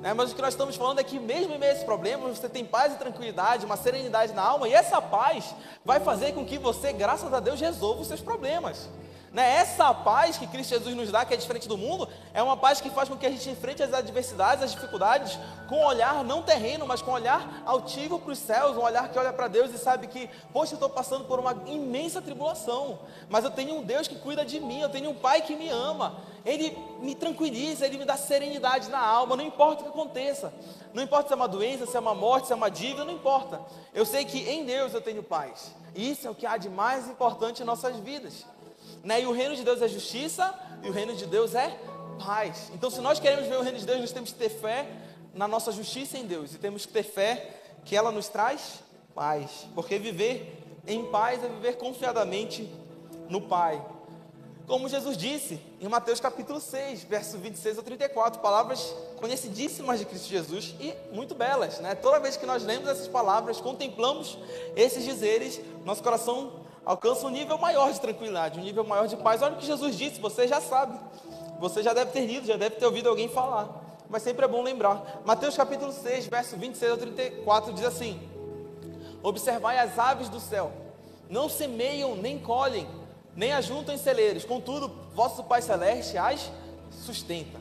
[0.00, 2.38] Né, mas o que nós estamos falando é que, mesmo em meio a esses problemas,
[2.38, 6.44] você tem paz e tranquilidade, uma serenidade na alma, e essa paz vai fazer com
[6.44, 8.88] que você, graças a Deus, resolva os seus problemas.
[9.32, 9.56] Né?
[9.56, 12.80] Essa paz que Cristo Jesus nos dá, que é diferente do mundo, é uma paz
[12.80, 15.38] que faz com que a gente enfrente as adversidades, as dificuldades,
[15.68, 19.08] com um olhar não terreno, mas com um olhar altivo para os céus, um olhar
[19.10, 23.00] que olha para Deus e sabe que, poxa, eu estou passando por uma imensa tribulação,
[23.28, 25.68] mas eu tenho um Deus que cuida de mim, eu tenho um Pai que me
[25.68, 30.52] ama, Ele me tranquiliza, Ele me dá serenidade na alma, não importa o que aconteça,
[30.94, 33.12] não importa se é uma doença, se é uma morte, se é uma dívida, não
[33.12, 33.60] importa,
[33.92, 36.70] eu sei que em Deus eu tenho paz, e isso é o que há de
[36.70, 38.46] mais importante em nossas vidas.
[39.02, 39.22] Né?
[39.22, 41.78] E o reino de Deus é justiça e o reino de Deus é
[42.18, 42.70] paz.
[42.74, 44.88] Então, se nós queremos ver o reino de Deus, nós temos que ter fé
[45.34, 48.80] na nossa justiça em Deus e temos que ter fé que ela nos traz
[49.14, 52.68] paz, porque viver em paz é viver confiadamente
[53.28, 53.84] no Pai.
[54.66, 60.28] Como Jesus disse em Mateus capítulo 6, verso 26 ao 34, palavras conhecidíssimas de Cristo
[60.28, 61.94] Jesus e muito belas, né?
[61.94, 64.36] Toda vez que nós lemos essas palavras, contemplamos
[64.76, 66.52] esses dizeres, nosso coração
[66.84, 69.42] alcança um nível maior de tranquilidade, um nível maior de paz.
[69.42, 70.98] Olha o que Jesus disse, você já sabe.
[71.58, 73.68] Você já deve ter lido, já deve ter ouvido alguém falar.
[74.08, 75.20] Mas sempre é bom lembrar.
[75.24, 78.20] Mateus capítulo 6, verso 26 ao 34 diz assim:
[79.22, 80.72] Observai as aves do céu,
[81.28, 82.88] não semeiam nem colhem,
[83.34, 86.50] nem ajuntam em celeiros, contudo, vosso Pai Celeste as
[86.90, 87.58] sustenta.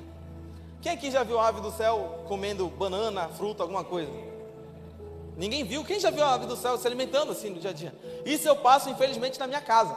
[0.82, 4.12] Quem aqui já viu a ave do céu comendo banana, fruta, alguma coisa?
[5.38, 5.86] Ninguém viu.
[5.86, 7.96] Quem já viu a ave do céu se alimentando assim no dia a dia?
[8.26, 9.96] Isso eu passo, infelizmente, na minha casa.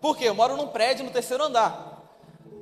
[0.00, 0.26] Por quê?
[0.26, 2.02] Eu moro num prédio no terceiro andar.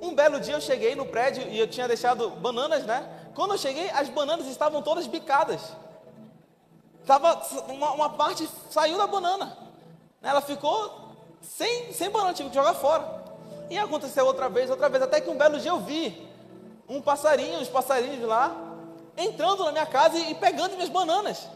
[0.01, 3.09] Um belo dia eu cheguei no prédio e eu tinha deixado bananas, né?
[3.35, 5.61] Quando eu cheguei, as bananas estavam todas bicadas.
[7.05, 9.59] Tava, uma, uma parte saiu da banana.
[10.23, 11.11] Ela ficou
[11.43, 13.25] sem, sem banana, tive que jogar fora.
[13.69, 16.29] E aconteceu outra vez, outra vez, até que um belo dia eu vi
[16.89, 18.55] um passarinho, uns passarinhos lá,
[19.17, 21.49] entrando na minha casa e, e pegando minhas bananas.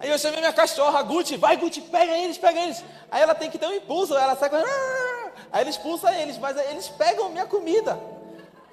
[0.00, 2.84] Aí eu chamei minha cachorra, Gucci, vai Gucci, pega eles, pega eles.
[3.10, 4.68] Aí ela tem que ter um impulso, ela sai correndo,
[5.52, 7.98] aí ele expulsa eles, mas eles pegam minha comida.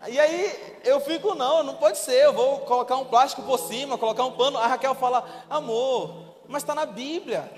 [0.07, 3.97] E aí eu fico, não, não pode ser, eu vou colocar um plástico por cima,
[3.97, 4.57] colocar um pano.
[4.57, 6.13] A Raquel fala, amor,
[6.47, 7.49] mas está na Bíblia.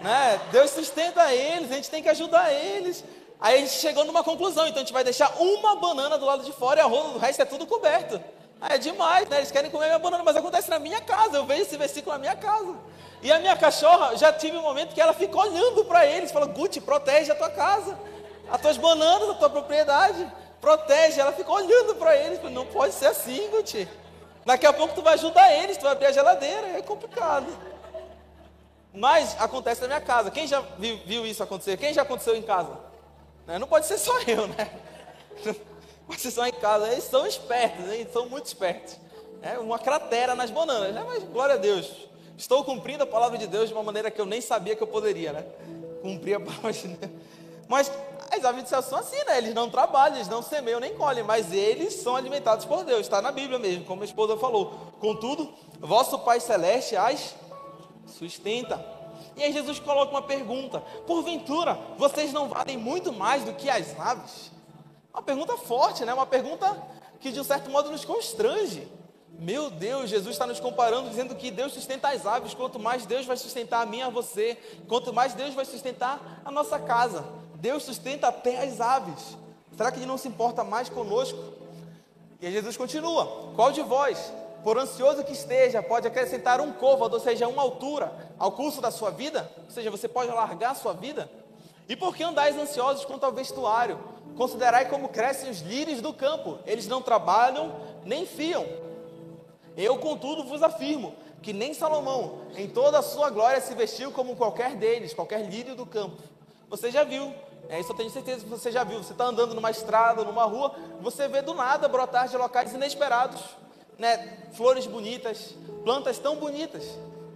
[0.00, 0.40] Né?
[0.50, 3.04] Deus sustenta eles, a gente tem que ajudar eles.
[3.40, 6.42] Aí a gente chegou numa conclusão, então a gente vai deixar uma banana do lado
[6.42, 8.20] de fora e a rola resto é tudo coberto.
[8.60, 9.38] Ah, é demais, né?
[9.38, 11.36] Eles querem comer minha banana, mas acontece na minha casa.
[11.36, 12.74] Eu vejo esse versículo na minha casa.
[13.22, 16.46] E a minha cachorra, já tive um momento que ela fica olhando para eles, fala:
[16.46, 17.98] Guti, protege a tua casa,
[18.50, 21.20] as tuas bananas, a tua propriedade, protege.
[21.20, 23.88] Ela fica olhando para eles, fala, não pode ser assim, Guti.
[24.44, 27.46] Daqui a pouco tu vai ajudar eles, tu vai abrir a geladeira, é complicado.
[28.92, 30.30] Mas acontece na minha casa.
[30.30, 31.76] Quem já viu, viu isso acontecer?
[31.76, 32.76] Quem já aconteceu em casa?
[33.46, 33.58] Né?
[33.58, 34.70] Não pode ser só eu, né?
[36.10, 38.06] Vocês estão em casa, eles são espertos, hein?
[38.12, 38.96] são muito espertos.
[39.40, 41.04] É uma cratera nas bananas, né?
[41.06, 42.08] mas glória a Deus.
[42.36, 44.86] Estou cumprindo a palavra de Deus de uma maneira que eu nem sabia que eu
[44.86, 45.44] poderia, né?
[46.02, 47.12] Cumprir a palavra de Deus.
[47.68, 47.90] Mas
[48.30, 49.38] as aves do céu são assim, né?
[49.38, 53.00] Eles não trabalham, eles não semeiam nem colhem, mas eles são alimentados por Deus.
[53.02, 54.72] Está na Bíblia mesmo, como a esposa falou.
[55.00, 57.34] Contudo, vosso Pai Celeste as
[58.06, 58.84] sustenta.
[59.36, 63.98] E aí Jesus coloca uma pergunta: Porventura, vocês não valem muito mais do que as
[63.98, 64.50] aves?
[65.12, 66.14] Uma pergunta forte, né?
[66.14, 66.80] Uma pergunta
[67.20, 68.88] que de um certo modo nos constrange.
[69.38, 73.24] Meu Deus, Jesus está nos comparando, dizendo que Deus sustenta as aves, quanto mais Deus
[73.24, 77.24] vai sustentar a mim a você, quanto mais Deus vai sustentar a nossa casa.
[77.54, 79.36] Deus sustenta até as aves.
[79.76, 81.38] Será que ele não se importa mais conosco?
[82.40, 84.32] E Jesus continua: Qual de vós,
[84.62, 88.90] por ansioso que esteja, pode acrescentar um côvado, ou seja, uma altura, ao curso da
[88.90, 89.50] sua vida?
[89.64, 91.30] Ou seja, você pode alargar a sua vida?
[91.90, 93.98] E por que andais ansiosos quanto ao vestuário?
[94.36, 97.74] Considerai como crescem os lírios do campo, eles não trabalham
[98.04, 98.64] nem fiam.
[99.76, 101.12] Eu, contudo, vos afirmo
[101.42, 105.74] que nem Salomão, em toda a sua glória, se vestiu como qualquer deles, qualquer lírio
[105.74, 106.22] do campo.
[106.68, 107.34] Você já viu,
[107.68, 109.02] é isso eu tenho certeza que você já viu.
[109.02, 113.42] Você está andando numa estrada, numa rua, você vê do nada brotar de locais inesperados,
[113.98, 114.38] né?
[114.52, 116.84] Flores bonitas, plantas tão bonitas.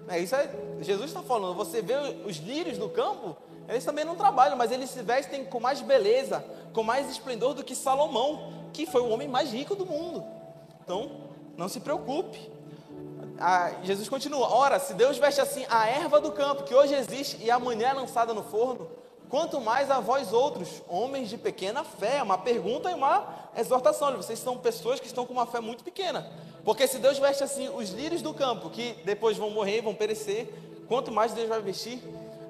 [0.06, 0.48] É, isso é,
[0.80, 1.56] Jesus está falando.
[1.56, 1.94] Você vê
[2.24, 3.36] os lírios do campo,
[3.68, 7.64] eles também não trabalham, mas eles se vestem com mais beleza, com mais esplendor do
[7.64, 10.24] que Salomão, que foi o homem mais rico do mundo.
[10.82, 11.10] Então,
[11.56, 12.52] não se preocupe.
[13.38, 17.42] Ah, Jesus continua: Ora, se Deus veste assim a erva do campo, que hoje existe
[17.42, 18.88] e amanhã é lançada no forno,
[19.30, 22.22] quanto mais a vós outros, homens de pequena fé.
[22.22, 24.14] Uma pergunta e uma exortação.
[24.16, 26.30] Vocês são pessoas que estão com uma fé muito pequena.
[26.64, 30.52] Porque se Deus veste assim os lírios do campo, que depois vão morrer, vão perecer,
[30.86, 32.00] quanto mais Deus vai vestir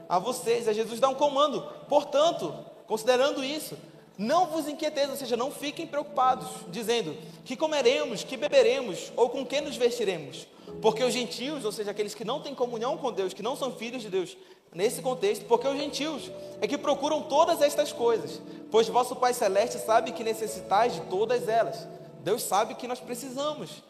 [0.09, 0.69] a vocês.
[0.69, 1.63] A Jesus dá um comando.
[1.89, 2.55] Portanto,
[2.87, 3.77] considerando isso,
[4.17, 9.45] não vos inquieteis, ou seja, não fiquem preocupados, dizendo que comeremos, que beberemos ou com
[9.45, 10.47] que nos vestiremos.
[10.81, 13.73] Porque os gentios, ou seja, aqueles que não têm comunhão com Deus, que não são
[13.73, 14.37] filhos de Deus,
[14.73, 16.31] nesse contexto, porque os gentios
[16.61, 18.41] é que procuram todas estas coisas,
[18.71, 21.87] pois vosso Pai Celeste sabe que necessitais de todas elas.
[22.23, 23.83] Deus sabe que nós precisamos,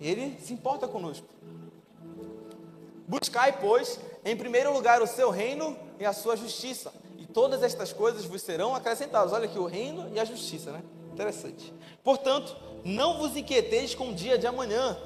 [0.00, 1.26] Ele se importa conosco.
[3.06, 3.98] Buscai, pois,
[4.30, 8.42] em primeiro lugar o seu reino e a sua justiça, e todas estas coisas vos
[8.42, 9.32] serão acrescentadas.
[9.32, 10.82] Olha aqui, o reino e a justiça, né?
[11.12, 11.72] Interessante.
[12.04, 14.96] Portanto, não vos inquieteis com o dia de amanhã,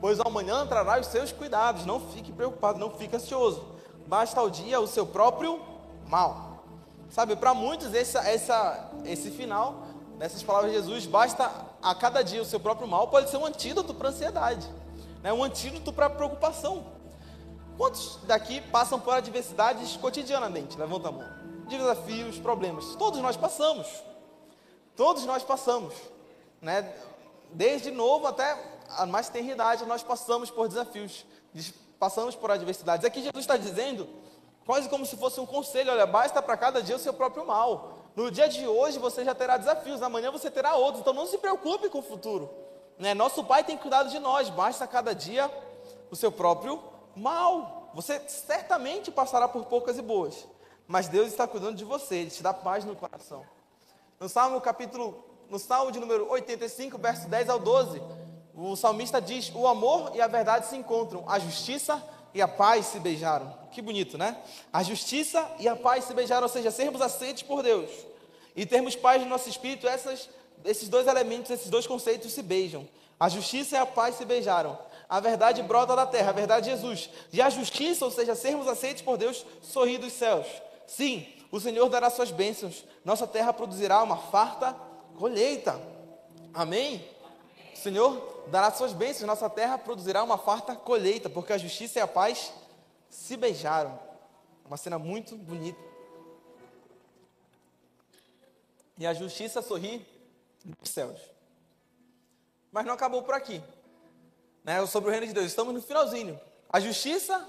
[0.00, 1.84] pois amanhã trará os seus cuidados.
[1.84, 3.64] Não fique preocupado, não fique ansioso.
[4.06, 5.60] Basta ao dia o seu próprio
[6.08, 6.64] mal.
[7.10, 9.82] Sabe, para muitos, essa, essa, esse final
[10.18, 11.50] dessas palavras de Jesus, basta
[11.82, 14.68] a cada dia o seu próprio mal, pode ser um antídoto para a ansiedade,
[15.22, 15.32] né?
[15.32, 16.84] um antídoto para a preocupação.
[17.80, 20.78] Quantos daqui passam por adversidades cotidianamente?
[20.78, 21.26] Levanta a mão.
[21.66, 22.94] Desafios, problemas.
[22.96, 23.88] Todos nós passamos.
[24.94, 25.94] Todos nós passamos.
[26.60, 26.94] Né?
[27.54, 28.54] Desde novo até
[28.98, 31.24] a mais tenra idade, nós passamos por desafios.
[31.98, 33.06] Passamos por adversidades.
[33.06, 34.06] Aqui Jesus está dizendo,
[34.66, 37.94] quase como se fosse um conselho: olha, basta para cada dia o seu próprio mal.
[38.14, 41.00] No dia de hoje você já terá desafios, amanhã você terá outros.
[41.00, 42.50] Então não se preocupe com o futuro.
[42.98, 43.14] Né?
[43.14, 45.50] Nosso Pai tem cuidado de nós, basta cada dia
[46.10, 47.90] o seu próprio mal.
[47.94, 50.46] Você certamente passará por poucas e boas,
[50.86, 53.44] mas Deus está cuidando de você, Ele te dá paz no coração.
[54.18, 58.02] No Salmo capítulo, no Salmo de número 85, verso 10 ao 12,
[58.54, 62.02] o salmista diz: "O amor e a verdade se encontram, a justiça
[62.32, 63.52] e a paz se beijaram".
[63.72, 64.36] Que bonito, né?
[64.72, 67.90] A justiça e a paz se beijaram, ou seja, sermos aceitos por Deus
[68.54, 70.28] e termos paz no nosso espírito, essas,
[70.64, 72.86] esses dois elementos, esses dois conceitos se beijam.
[73.18, 74.78] A justiça e a paz se beijaram
[75.10, 77.10] a verdade brota da terra, a verdade é Jesus.
[77.32, 80.46] E a justiça, ou seja, sermos aceitos por Deus, sorri dos céus.
[80.86, 84.72] Sim, o Senhor dará suas bênçãos, nossa terra produzirá uma farta
[85.18, 85.80] colheita.
[86.54, 87.04] Amém?
[87.74, 92.02] O Senhor dará suas bênçãos, nossa terra produzirá uma farta colheita, porque a justiça e
[92.02, 92.52] a paz
[93.08, 93.98] se beijaram.
[94.64, 95.80] Uma cena muito bonita.
[98.96, 100.06] E a justiça sorri
[100.64, 101.18] dos céus.
[102.70, 103.60] Mas não acabou por aqui
[104.70, 105.46] né, sobre o reino de Deus.
[105.46, 106.40] Estamos no finalzinho.
[106.72, 107.44] A justiça,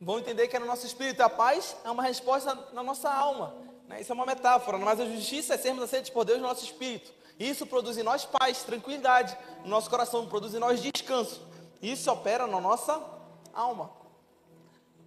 [0.00, 1.20] vão entender que é no nosso espírito.
[1.20, 3.54] A paz é uma resposta na nossa alma.
[3.86, 4.00] Né?
[4.00, 7.12] Isso é uma metáfora, mas a justiça é sermos aceitos por Deus no nosso espírito.
[7.38, 11.42] Isso produz em nós paz, tranquilidade no nosso coração, produz em nós descanso.
[11.82, 12.98] Isso opera na nossa
[13.52, 13.90] alma.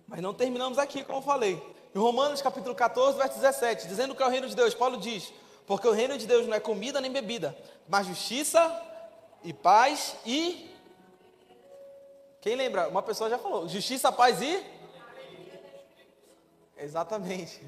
[0.08, 1.62] Mas não terminamos aqui, como eu falei.
[1.96, 5.34] Em Romanos capítulo 14, verso 17, dizendo que é o reino de Deus, Paulo diz:
[5.66, 8.62] Porque o reino de Deus não é comida nem bebida, mas justiça
[9.44, 10.77] e paz e
[12.48, 12.88] quem lembra?
[12.88, 14.66] Uma pessoa já falou: justiça, paz e.
[16.78, 17.62] Exatamente.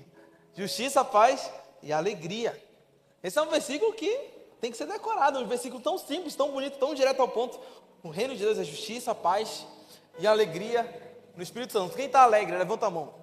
[0.56, 1.52] Justiça, paz
[1.84, 2.58] e alegria.
[3.22, 4.10] Esse é um versículo que
[4.62, 5.38] tem que ser decorado.
[5.40, 7.60] Um versículo tão simples, tão bonito, tão direto ao ponto.
[8.02, 9.68] O reino de Deus é justiça, paz
[10.18, 10.88] e alegria
[11.36, 11.94] no Espírito Santo.
[11.94, 13.14] Quem está alegre, levanta a mão.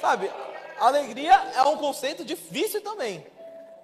[0.00, 0.30] Sabe,
[0.78, 3.26] alegria é um conceito difícil também.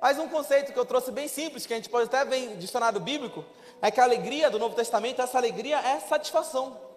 [0.01, 2.57] Mas um conceito que eu trouxe bem simples, que a gente pode até ver em
[2.59, 3.45] dicionário bíblico,
[3.83, 6.88] é que a alegria do Novo Testamento, essa alegria é satisfação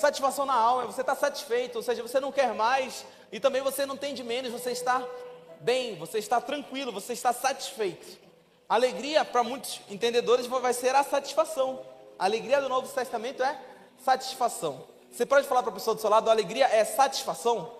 [0.00, 3.86] satisfação na alma, você está satisfeito, ou seja, você não quer mais, e também você
[3.86, 5.06] não tem de menos, você está
[5.60, 8.18] bem, você está tranquilo, você está satisfeito.
[8.68, 11.84] Alegria, para muitos entendedores, vai ser a satisfação.
[12.18, 13.60] A alegria do Novo Testamento é
[13.98, 14.86] satisfação.
[15.10, 17.72] Você pode falar para a pessoa do seu lado, alegria é satisfação?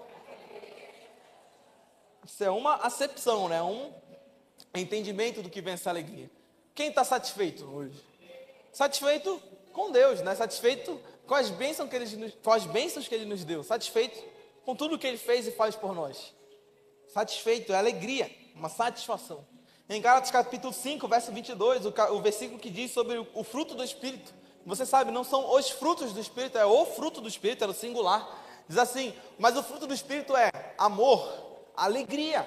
[2.24, 3.62] Isso é uma acepção, né?
[3.62, 3.92] um
[4.74, 6.30] entendimento do que vem essa alegria.
[6.74, 8.02] Quem está satisfeito hoje?
[8.72, 9.40] Satisfeito
[9.72, 10.34] com Deus, né?
[10.34, 11.00] Satisfeito
[11.34, 13.62] as bênçãos que ele, as bênçãos que ele nos deu.
[13.62, 14.22] Satisfeito
[14.64, 16.34] com tudo que ele fez e faz por nós.
[17.08, 19.46] Satisfeito, é alegria, uma satisfação.
[19.88, 23.74] Em Gálatas capítulo 5, verso 22, o, o versículo que diz sobre o, o fruto
[23.74, 24.32] do Espírito.
[24.64, 27.72] Você sabe, não são os frutos do Espírito, é o fruto do Espírito, é o
[27.72, 28.28] singular.
[28.68, 31.28] Diz assim: Mas o fruto do Espírito é amor,
[31.76, 32.46] alegria,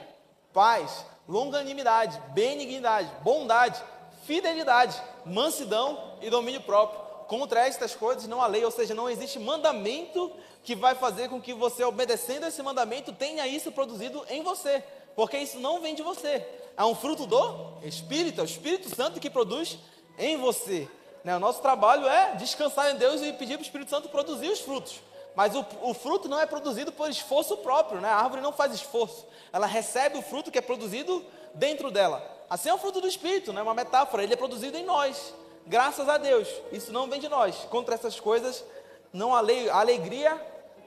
[0.53, 3.83] paz, longanimidade, benignidade, bondade,
[4.25, 7.02] fidelidade, mansidão e domínio próprio.
[7.27, 10.31] Contra estas coisas não há lei, ou seja, não existe mandamento
[10.63, 14.83] que vai fazer com que você, obedecendo esse mandamento, tenha isso produzido em você,
[15.15, 16.45] porque isso não vem de você,
[16.75, 19.77] é um fruto do Espírito, é o Espírito Santo que produz
[20.17, 20.87] em você.
[21.23, 21.35] Né?
[21.35, 24.59] O nosso trabalho é descansar em Deus e pedir para o Espírito Santo produzir os
[24.59, 25.01] frutos.
[25.35, 28.07] Mas o, o, fruto não é produzido por esforço próprio, né?
[28.07, 32.23] a árvore não faz esforço, ela recebe o fruto que é produzido dentro dela.
[32.49, 33.61] Assim é o fruto do Espírito, né?
[33.61, 35.33] uma metáfora, ele é produzido em nós,
[35.67, 37.55] graças a Deus, isso não vem de nós.
[37.69, 38.63] Contra essas coisas,
[39.11, 40.39] não há lei, a alegria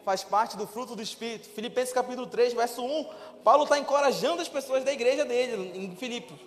[0.04, 1.48] faz parte do fruto do Espírito.
[1.48, 3.10] Filipenses capítulo 3, verso 1,
[3.42, 6.38] Paulo está encorajando as pessoas da igreja dele, em Filipos.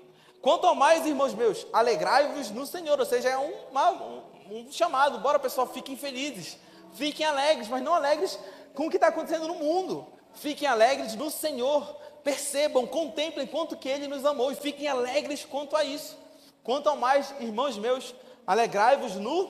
[0.41, 4.71] Quanto ao mais, irmãos meus, alegrai-vos no Senhor, ou seja, é um, uma, um, um
[4.71, 6.57] chamado, bora pessoal, fiquem felizes
[6.93, 8.39] Fiquem alegres, mas não alegres
[8.73, 10.07] com o que está acontecendo no mundo.
[10.33, 11.83] Fiquem alegres no Senhor.
[12.23, 16.17] Percebam, contemplem quanto que Ele nos amou e fiquem alegres quanto a isso.
[16.63, 18.13] Quanto mais, irmãos meus,
[18.45, 19.49] alegrai-vos no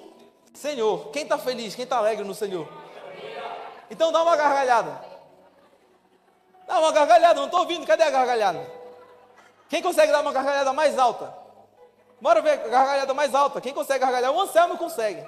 [0.53, 1.10] Senhor.
[1.12, 1.76] Quem está feliz?
[1.76, 2.68] Quem está alegre no Senhor?
[3.89, 5.01] Então dá uma gargalhada.
[6.68, 8.66] Dá uma gargalhada, não estou ouvindo, cadê a gargalhada?
[9.68, 11.34] Quem consegue dar uma gargalhada mais alta?
[12.22, 13.62] Bora ver a gargalhada mais alta.
[13.62, 14.32] Quem consegue gargalhar?
[14.32, 15.26] O Anselmo consegue.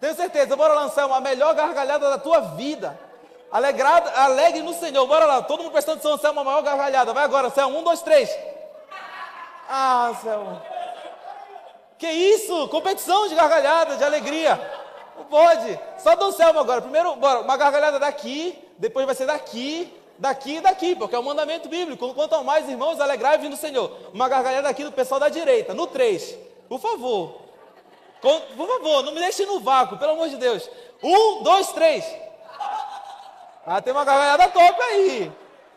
[0.00, 2.98] Tenho certeza, bora lançar uma melhor gargalhada da tua vida.
[3.50, 5.06] Alegrado, alegre no Senhor.
[5.06, 7.12] Bora lá, todo mundo prestando atenção, Anselmo, uma maior gargalhada.
[7.12, 8.30] Vai agora, Anselmo, um, dois, três.
[9.68, 10.60] Ah, Anselmo.
[12.00, 12.66] Que isso?
[12.68, 14.58] Competição de gargalhada, de alegria.
[15.18, 15.78] Não pode.
[15.98, 16.80] Só do Anselmo agora.
[16.80, 21.20] Primeiro, bora, uma gargalhada daqui, depois vai ser daqui, daqui e daqui, porque é o
[21.20, 22.14] um mandamento bíblico.
[22.14, 23.94] Quanto mais, irmãos, alegrai-vos no Senhor.
[24.14, 26.38] Uma gargalhada aqui do pessoal da direita, no três.
[26.70, 27.42] Por favor.
[28.22, 30.70] Por favor, não me deixe no vácuo, pelo amor de Deus.
[31.02, 32.02] Um, dois, três.
[33.66, 35.30] Ah, tem uma gargalhada top aí.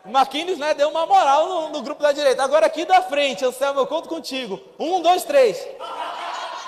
[0.06, 2.42] O Marquinhos né, deu uma moral no, no, grupo da direita.
[2.42, 4.58] Agora aqui da frente, Anselmo, eu conto contigo.
[4.78, 5.66] Um, dois, três.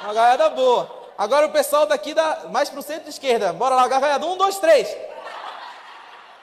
[0.07, 0.89] Uma gargalhada boa.
[1.19, 3.53] Agora o pessoal daqui da, mais para o centro esquerda.
[3.53, 4.25] Bora lá, gargalhada.
[4.25, 4.97] Um, dois, três.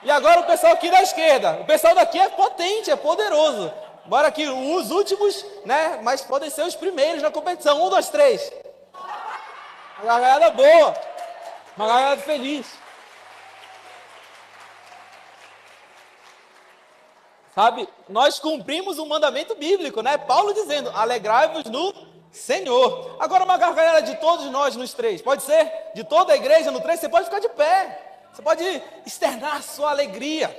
[0.03, 1.59] E agora o pessoal aqui da esquerda.
[1.61, 3.71] O pessoal daqui é potente, é poderoso.
[4.03, 6.01] Bora aqui, os últimos, né?
[6.03, 7.81] Mas podem ser os primeiros na competição.
[7.81, 8.51] Um, dois, três.
[10.01, 10.93] Uma gargalhada boa.
[11.77, 12.67] Uma gargalhada feliz.
[17.55, 20.17] Sabe, nós cumprimos um mandamento bíblico, né?
[20.17, 23.15] Paulo dizendo: alegrai-vos no Senhor.
[23.19, 25.71] Agora, uma gargalhada de todos nós nos três, pode ser?
[25.93, 27.99] De toda a igreja no três, você pode ficar de pé.
[28.33, 30.53] Você pode externar sua alegria.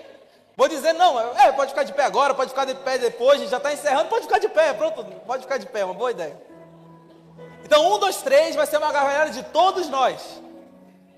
[0.57, 3.43] Vou dizer, não, é, pode ficar de pé agora, pode ficar de pé depois, a
[3.43, 6.13] gente já está encerrando, pode ficar de pé, pronto, pode ficar de pé, uma boa
[6.13, 6.41] ideia.
[7.65, 10.41] Então, um, dois, três vai ser uma gargalhada de todos nós.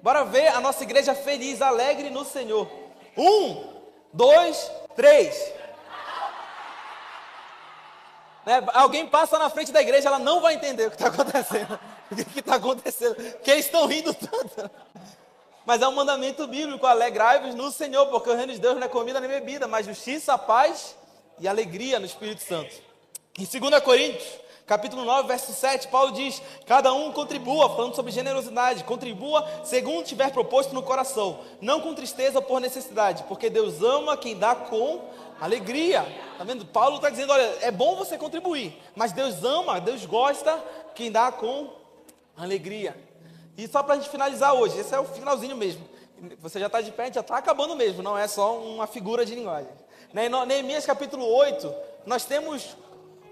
[0.03, 2.67] Bora ver a nossa igreja feliz, alegre no Senhor.
[3.15, 3.75] Um,
[4.11, 5.53] dois, três.
[8.47, 8.65] Né?
[8.73, 11.79] Alguém passa na frente da igreja, ela não vai entender o que está acontecendo.
[12.09, 13.17] O que está acontecendo?
[13.17, 14.71] Porque estão rindo tanto.
[15.65, 18.89] Mas é um mandamento bíblico: alegrai-vos no Senhor, porque o reino de Deus não é
[18.89, 20.95] comida nem bebida, mas justiça, paz
[21.41, 22.73] e alegria no Espírito Santo.
[23.37, 28.85] Em 2 Coríntios, capítulo 9, verso 7, Paulo diz: Cada um contribua, falando sobre generosidade,
[28.85, 34.17] contribua segundo tiver proposto no coração, não com tristeza ou por necessidade, porque Deus ama
[34.17, 35.01] quem dá com
[35.41, 36.05] alegria.
[36.37, 36.67] Tá vendo?
[36.67, 40.63] Paulo está dizendo: Olha, é bom você contribuir, mas Deus ama, Deus gosta
[40.95, 41.71] quem dá com
[42.37, 42.97] alegria.
[43.57, 45.89] E só para a gente finalizar hoje, esse é o finalzinho mesmo.
[46.41, 49.35] Você já está de pé, já está acabando mesmo, não é só uma figura de
[49.35, 49.71] linguagem.
[50.13, 51.75] Né, em Neemias capítulo 8,
[52.07, 52.77] nós temos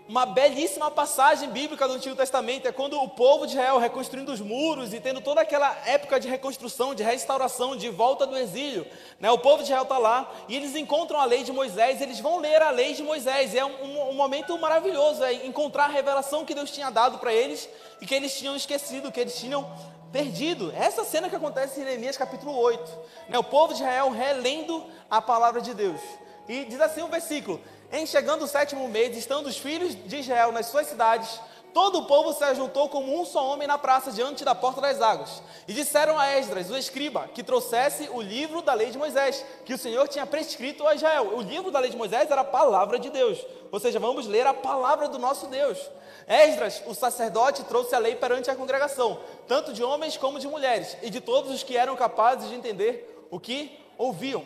[0.07, 4.41] uma belíssima passagem bíblica do Antigo Testamento é quando o povo de Israel reconstruindo os
[4.41, 8.87] muros e tendo toda aquela época de reconstrução, de restauração, de volta do exílio.
[9.19, 9.31] Né?
[9.31, 12.39] O povo de Israel está lá e eles encontram a lei de Moisés, eles vão
[12.39, 13.55] ler a lei de Moisés.
[13.55, 17.33] É um, um, um momento maravilhoso, é encontrar a revelação que Deus tinha dado para
[17.33, 17.67] eles
[17.99, 19.67] e que eles tinham esquecido, que eles tinham
[20.13, 20.71] perdido.
[20.77, 22.99] Essa cena que acontece em Neemias capítulo 8.
[23.31, 23.39] Né?
[23.39, 26.01] O povo de Israel relendo a palavra de Deus.
[26.47, 27.59] E diz assim o versículo:
[27.95, 31.41] em chegando o sétimo mês, estando os filhos de Israel nas suas cidades,
[31.73, 35.01] todo o povo se ajuntou como um só homem na praça diante da porta das
[35.01, 35.41] águas.
[35.69, 39.73] E disseram a Esdras, o escriba, que trouxesse o livro da lei de Moisés, que
[39.73, 41.37] o Senhor tinha prescrito a Israel.
[41.37, 43.45] O livro da lei de Moisés era a palavra de Deus.
[43.71, 45.79] Ou seja, vamos ler a palavra do nosso Deus.
[46.27, 50.97] Esdras, o sacerdote, trouxe a lei perante a congregação, tanto de homens como de mulheres,
[51.01, 54.45] e de todos os que eram capazes de entender o que ouviam.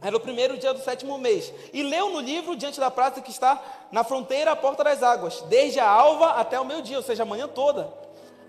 [0.00, 1.52] Era o primeiro dia do sétimo mês.
[1.72, 5.40] E leu no livro diante da praça que está na fronteira à porta das águas,
[5.48, 7.92] desde a alva até o meio-dia, ou seja, a manhã toda,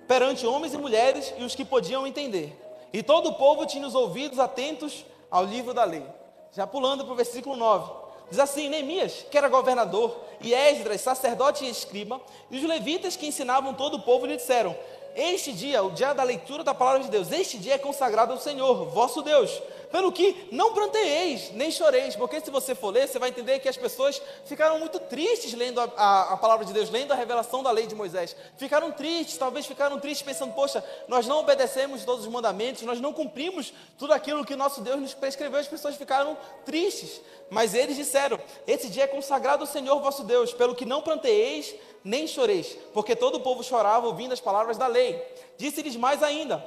[0.08, 2.56] perante homens e mulheres e os que podiam entender.
[2.92, 6.06] E todo o povo tinha os ouvidos atentos ao livro da lei.
[6.52, 8.08] Já pulando para o versículo 9.
[8.30, 12.20] Diz assim: Neemias, que era governador, e Esdras, sacerdote e escriba,
[12.52, 14.76] e os levitas que ensinavam todo o povo lhe disseram:
[15.16, 18.40] Este dia, o dia da leitura da palavra de Deus, este dia é consagrado ao
[18.40, 19.62] Senhor, vosso Deus
[19.92, 23.70] pelo que não planteeis, nem choreis, porque se você for ler, você vai entender que
[23.70, 27.64] as pessoas ficaram muito tristes lendo a, a, a, palavra de Deus, lendo a revelação
[27.64, 28.36] da lei de Moisés.
[28.58, 33.14] Ficaram tristes, talvez ficaram tristes pensando, poxa, nós não obedecemos todos os mandamentos, nós não
[33.14, 37.22] cumprimos tudo aquilo que nosso Deus nos prescreveu, as pessoas ficaram tristes.
[37.50, 41.74] Mas eles disseram: Esse dia é consagrado ao Senhor vosso Deus, pelo que não planteeis,
[42.04, 45.22] nem choreis, porque todo o povo chorava ouvindo as palavras da lei.
[45.58, 46.64] Disse-lhes mais ainda: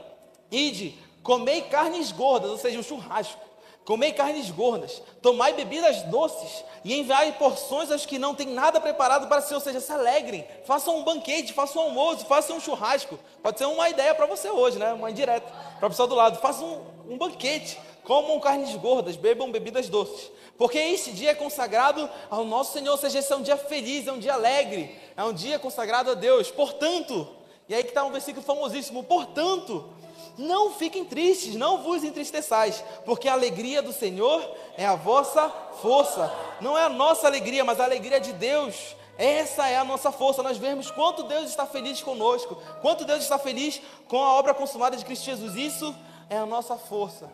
[0.51, 3.51] Ide, Comei carnes gordas, ou seja, um churrasco.
[3.85, 9.27] Comei carnes gordas, tomai bebidas doces e enviai porções aos que não têm nada preparado
[9.27, 13.19] para si, ou seja, se alegrem, façam um banquete, façam um almoço, façam um churrasco.
[13.43, 14.93] Pode ser uma ideia para você hoje, né?
[14.93, 16.39] Uma indireta para o pessoal do lado.
[16.39, 20.31] Façam um, um banquete, comam carnes gordas, bebam bebidas doces.
[20.57, 24.07] Porque este dia é consagrado ao nosso Senhor, ou seja, esse é um dia feliz,
[24.07, 26.51] é um dia alegre, é um dia consagrado a Deus.
[26.51, 27.27] Portanto,
[27.69, 29.89] e aí que está um versículo famosíssimo, portanto,
[30.39, 34.43] não fiquem tristes, não vos entristeçais, porque a alegria do Senhor
[34.77, 35.49] é a vossa
[35.81, 36.33] força.
[36.61, 38.97] Não é a nossa alegria, mas a alegria de Deus.
[39.19, 40.43] Essa é a nossa força.
[40.43, 44.97] Nós vemos quanto Deus está feliz conosco, quanto Deus está feliz com a obra consumada
[44.97, 45.57] de Cristo Jesus.
[45.57, 45.95] Isso
[46.29, 47.31] é a nossa força.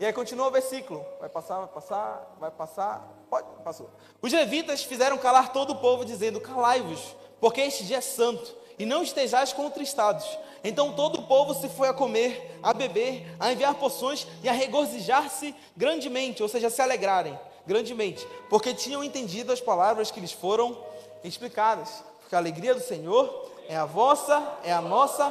[0.00, 1.04] E aí continua o versículo.
[1.18, 3.18] Vai passar, vai passar, vai passar.
[3.28, 3.90] Pode, passou.
[4.22, 8.86] Os levitas fizeram calar todo o povo, dizendo: Calai-vos, porque este dia é santo, e
[8.86, 10.24] não estejais contristados.
[10.62, 14.52] Então todo o povo se foi a comer, a beber, a enviar poções e a
[14.52, 20.76] regozijar-se grandemente, ou seja, se alegrarem grandemente, porque tinham entendido as palavras que lhes foram
[21.22, 22.02] explicadas.
[22.20, 25.30] Porque a alegria do Senhor é a vossa, é a nossa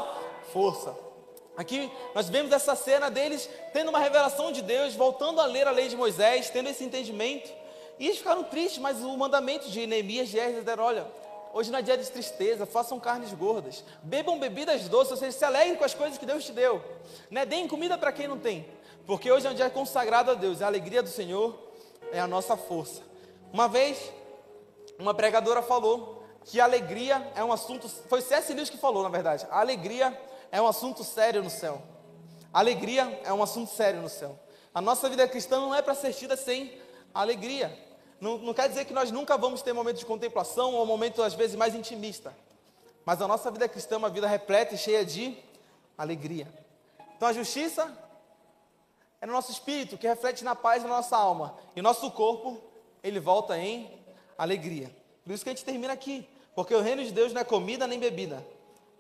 [0.54, 0.96] força.
[1.58, 5.72] Aqui nós vemos essa cena deles tendo uma revelação de Deus, voltando a ler a
[5.72, 7.52] lei de Moisés, tendo esse entendimento.
[8.00, 11.08] E eles ficaram tristes, mas o mandamento de Neemias Esdras era: olha,
[11.54, 15.46] Hoje não é dia de tristeza, façam carnes gordas, bebam bebidas doces, ou seja, se
[15.46, 16.84] alegrem com as coisas que Deus te deu.
[17.30, 17.46] Né?
[17.46, 18.68] Deem comida para quem não tem,
[19.06, 21.58] porque hoje é um dia consagrado a Deus, a alegria do Senhor
[22.12, 23.02] é a nossa força.
[23.52, 24.12] Uma vez,
[25.00, 28.54] uma pregadora falou que alegria é um assunto, foi C.S.
[28.54, 30.18] Lewis que falou, na verdade, a alegria
[30.52, 31.82] é um assunto sério no céu.
[32.54, 34.40] A alegria é um assunto sério no céu.
[34.74, 36.80] A nossa vida cristã não é para ser tida sem
[37.14, 37.87] alegria.
[38.20, 41.22] Não, não quer dizer que nós nunca vamos ter momentos de contemplação ou um momento,
[41.22, 42.36] às vezes, mais intimista.
[43.06, 45.38] Mas a nossa vida cristã é uma vida repleta e cheia de
[45.98, 46.48] alegria.
[47.16, 47.92] Então a justiça
[49.22, 51.56] é no nosso espírito, que reflete na paz da nossa alma.
[51.76, 52.62] E nosso corpo,
[53.04, 53.90] ele volta em
[54.38, 54.92] alegria.
[55.24, 56.28] Por isso que a gente termina aqui.
[56.56, 58.46] Porque o reino de Deus não é comida nem bebida,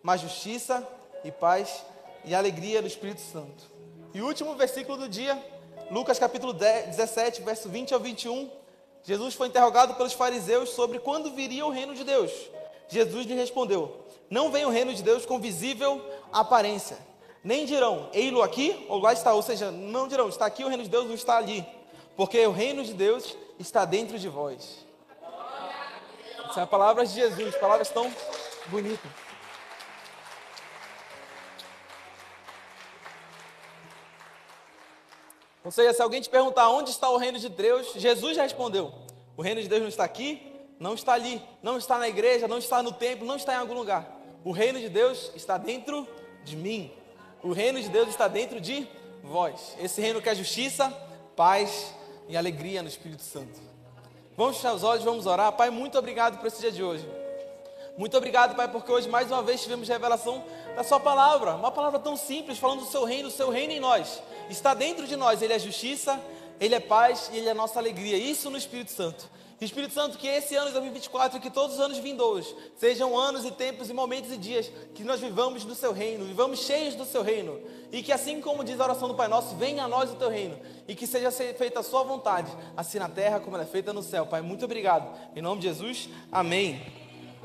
[0.03, 0.87] mas justiça
[1.23, 1.83] e paz
[2.23, 3.63] e alegria do Espírito Santo.
[4.13, 5.43] E o último versículo do dia,
[5.89, 8.49] Lucas capítulo 17, verso 20 ao 21.
[9.07, 12.29] Jesus foi interrogado pelos fariseus sobre quando viria o reino de Deus.
[12.89, 16.97] Jesus lhe respondeu: Não vem o reino de Deus com visível aparência.
[17.41, 19.33] Nem dirão, ei-lo aqui ou lá está.
[19.33, 21.65] Ou seja, não dirão, está aqui o reino de Deus ou está ali.
[22.17, 24.85] Porque o reino de Deus está dentro de vós.
[26.53, 28.13] São as palavras de Jesus, palavras tão
[28.65, 29.26] bonitas.
[35.67, 38.93] Ou seja, se alguém te perguntar onde está o reino de Deus, Jesus já respondeu:
[39.35, 40.41] o reino de Deus não está aqui,
[40.79, 43.73] não está ali, não está na igreja, não está no templo, não está em algum
[43.73, 44.17] lugar.
[44.45, 46.07] O reino de Deus está dentro
[46.45, 46.89] de mim.
[47.43, 48.87] O reino de Deus está dentro de
[49.21, 49.75] vós.
[49.77, 50.89] Esse reino que é justiça,
[51.35, 51.93] paz
[52.29, 53.59] e alegria no Espírito Santo.
[54.37, 55.51] Vamos fechar os olhos, vamos orar.
[55.51, 57.05] Pai, muito obrigado por esse dia de hoje.
[57.97, 60.43] Muito obrigado, Pai, porque hoje mais uma vez tivemos revelação
[60.75, 61.55] da Sua palavra.
[61.55, 64.21] Uma palavra tão simples, falando do Seu reino, o Seu reino em nós.
[64.51, 65.41] Está dentro de nós.
[65.41, 66.21] Ele é justiça,
[66.59, 68.15] Ele é paz e Ele é nossa alegria.
[68.15, 69.27] Isso no Espírito Santo.
[69.59, 73.43] Espírito Santo, que esse ano de 2024 e que todos os anos vindouros sejam anos
[73.43, 77.03] e tempos e momentos e dias que nós vivamos do Seu reino, vivamos cheios do
[77.03, 77.59] Seu reino.
[77.91, 80.29] E que assim como diz a oração do Pai Nosso, venha a nós o Teu
[80.29, 80.59] reino.
[80.87, 84.03] E que seja feita a Sua vontade, assim na terra como ela é feita no
[84.03, 84.27] céu.
[84.27, 85.11] Pai, muito obrigado.
[85.35, 87.06] Em nome de Jesus, amém.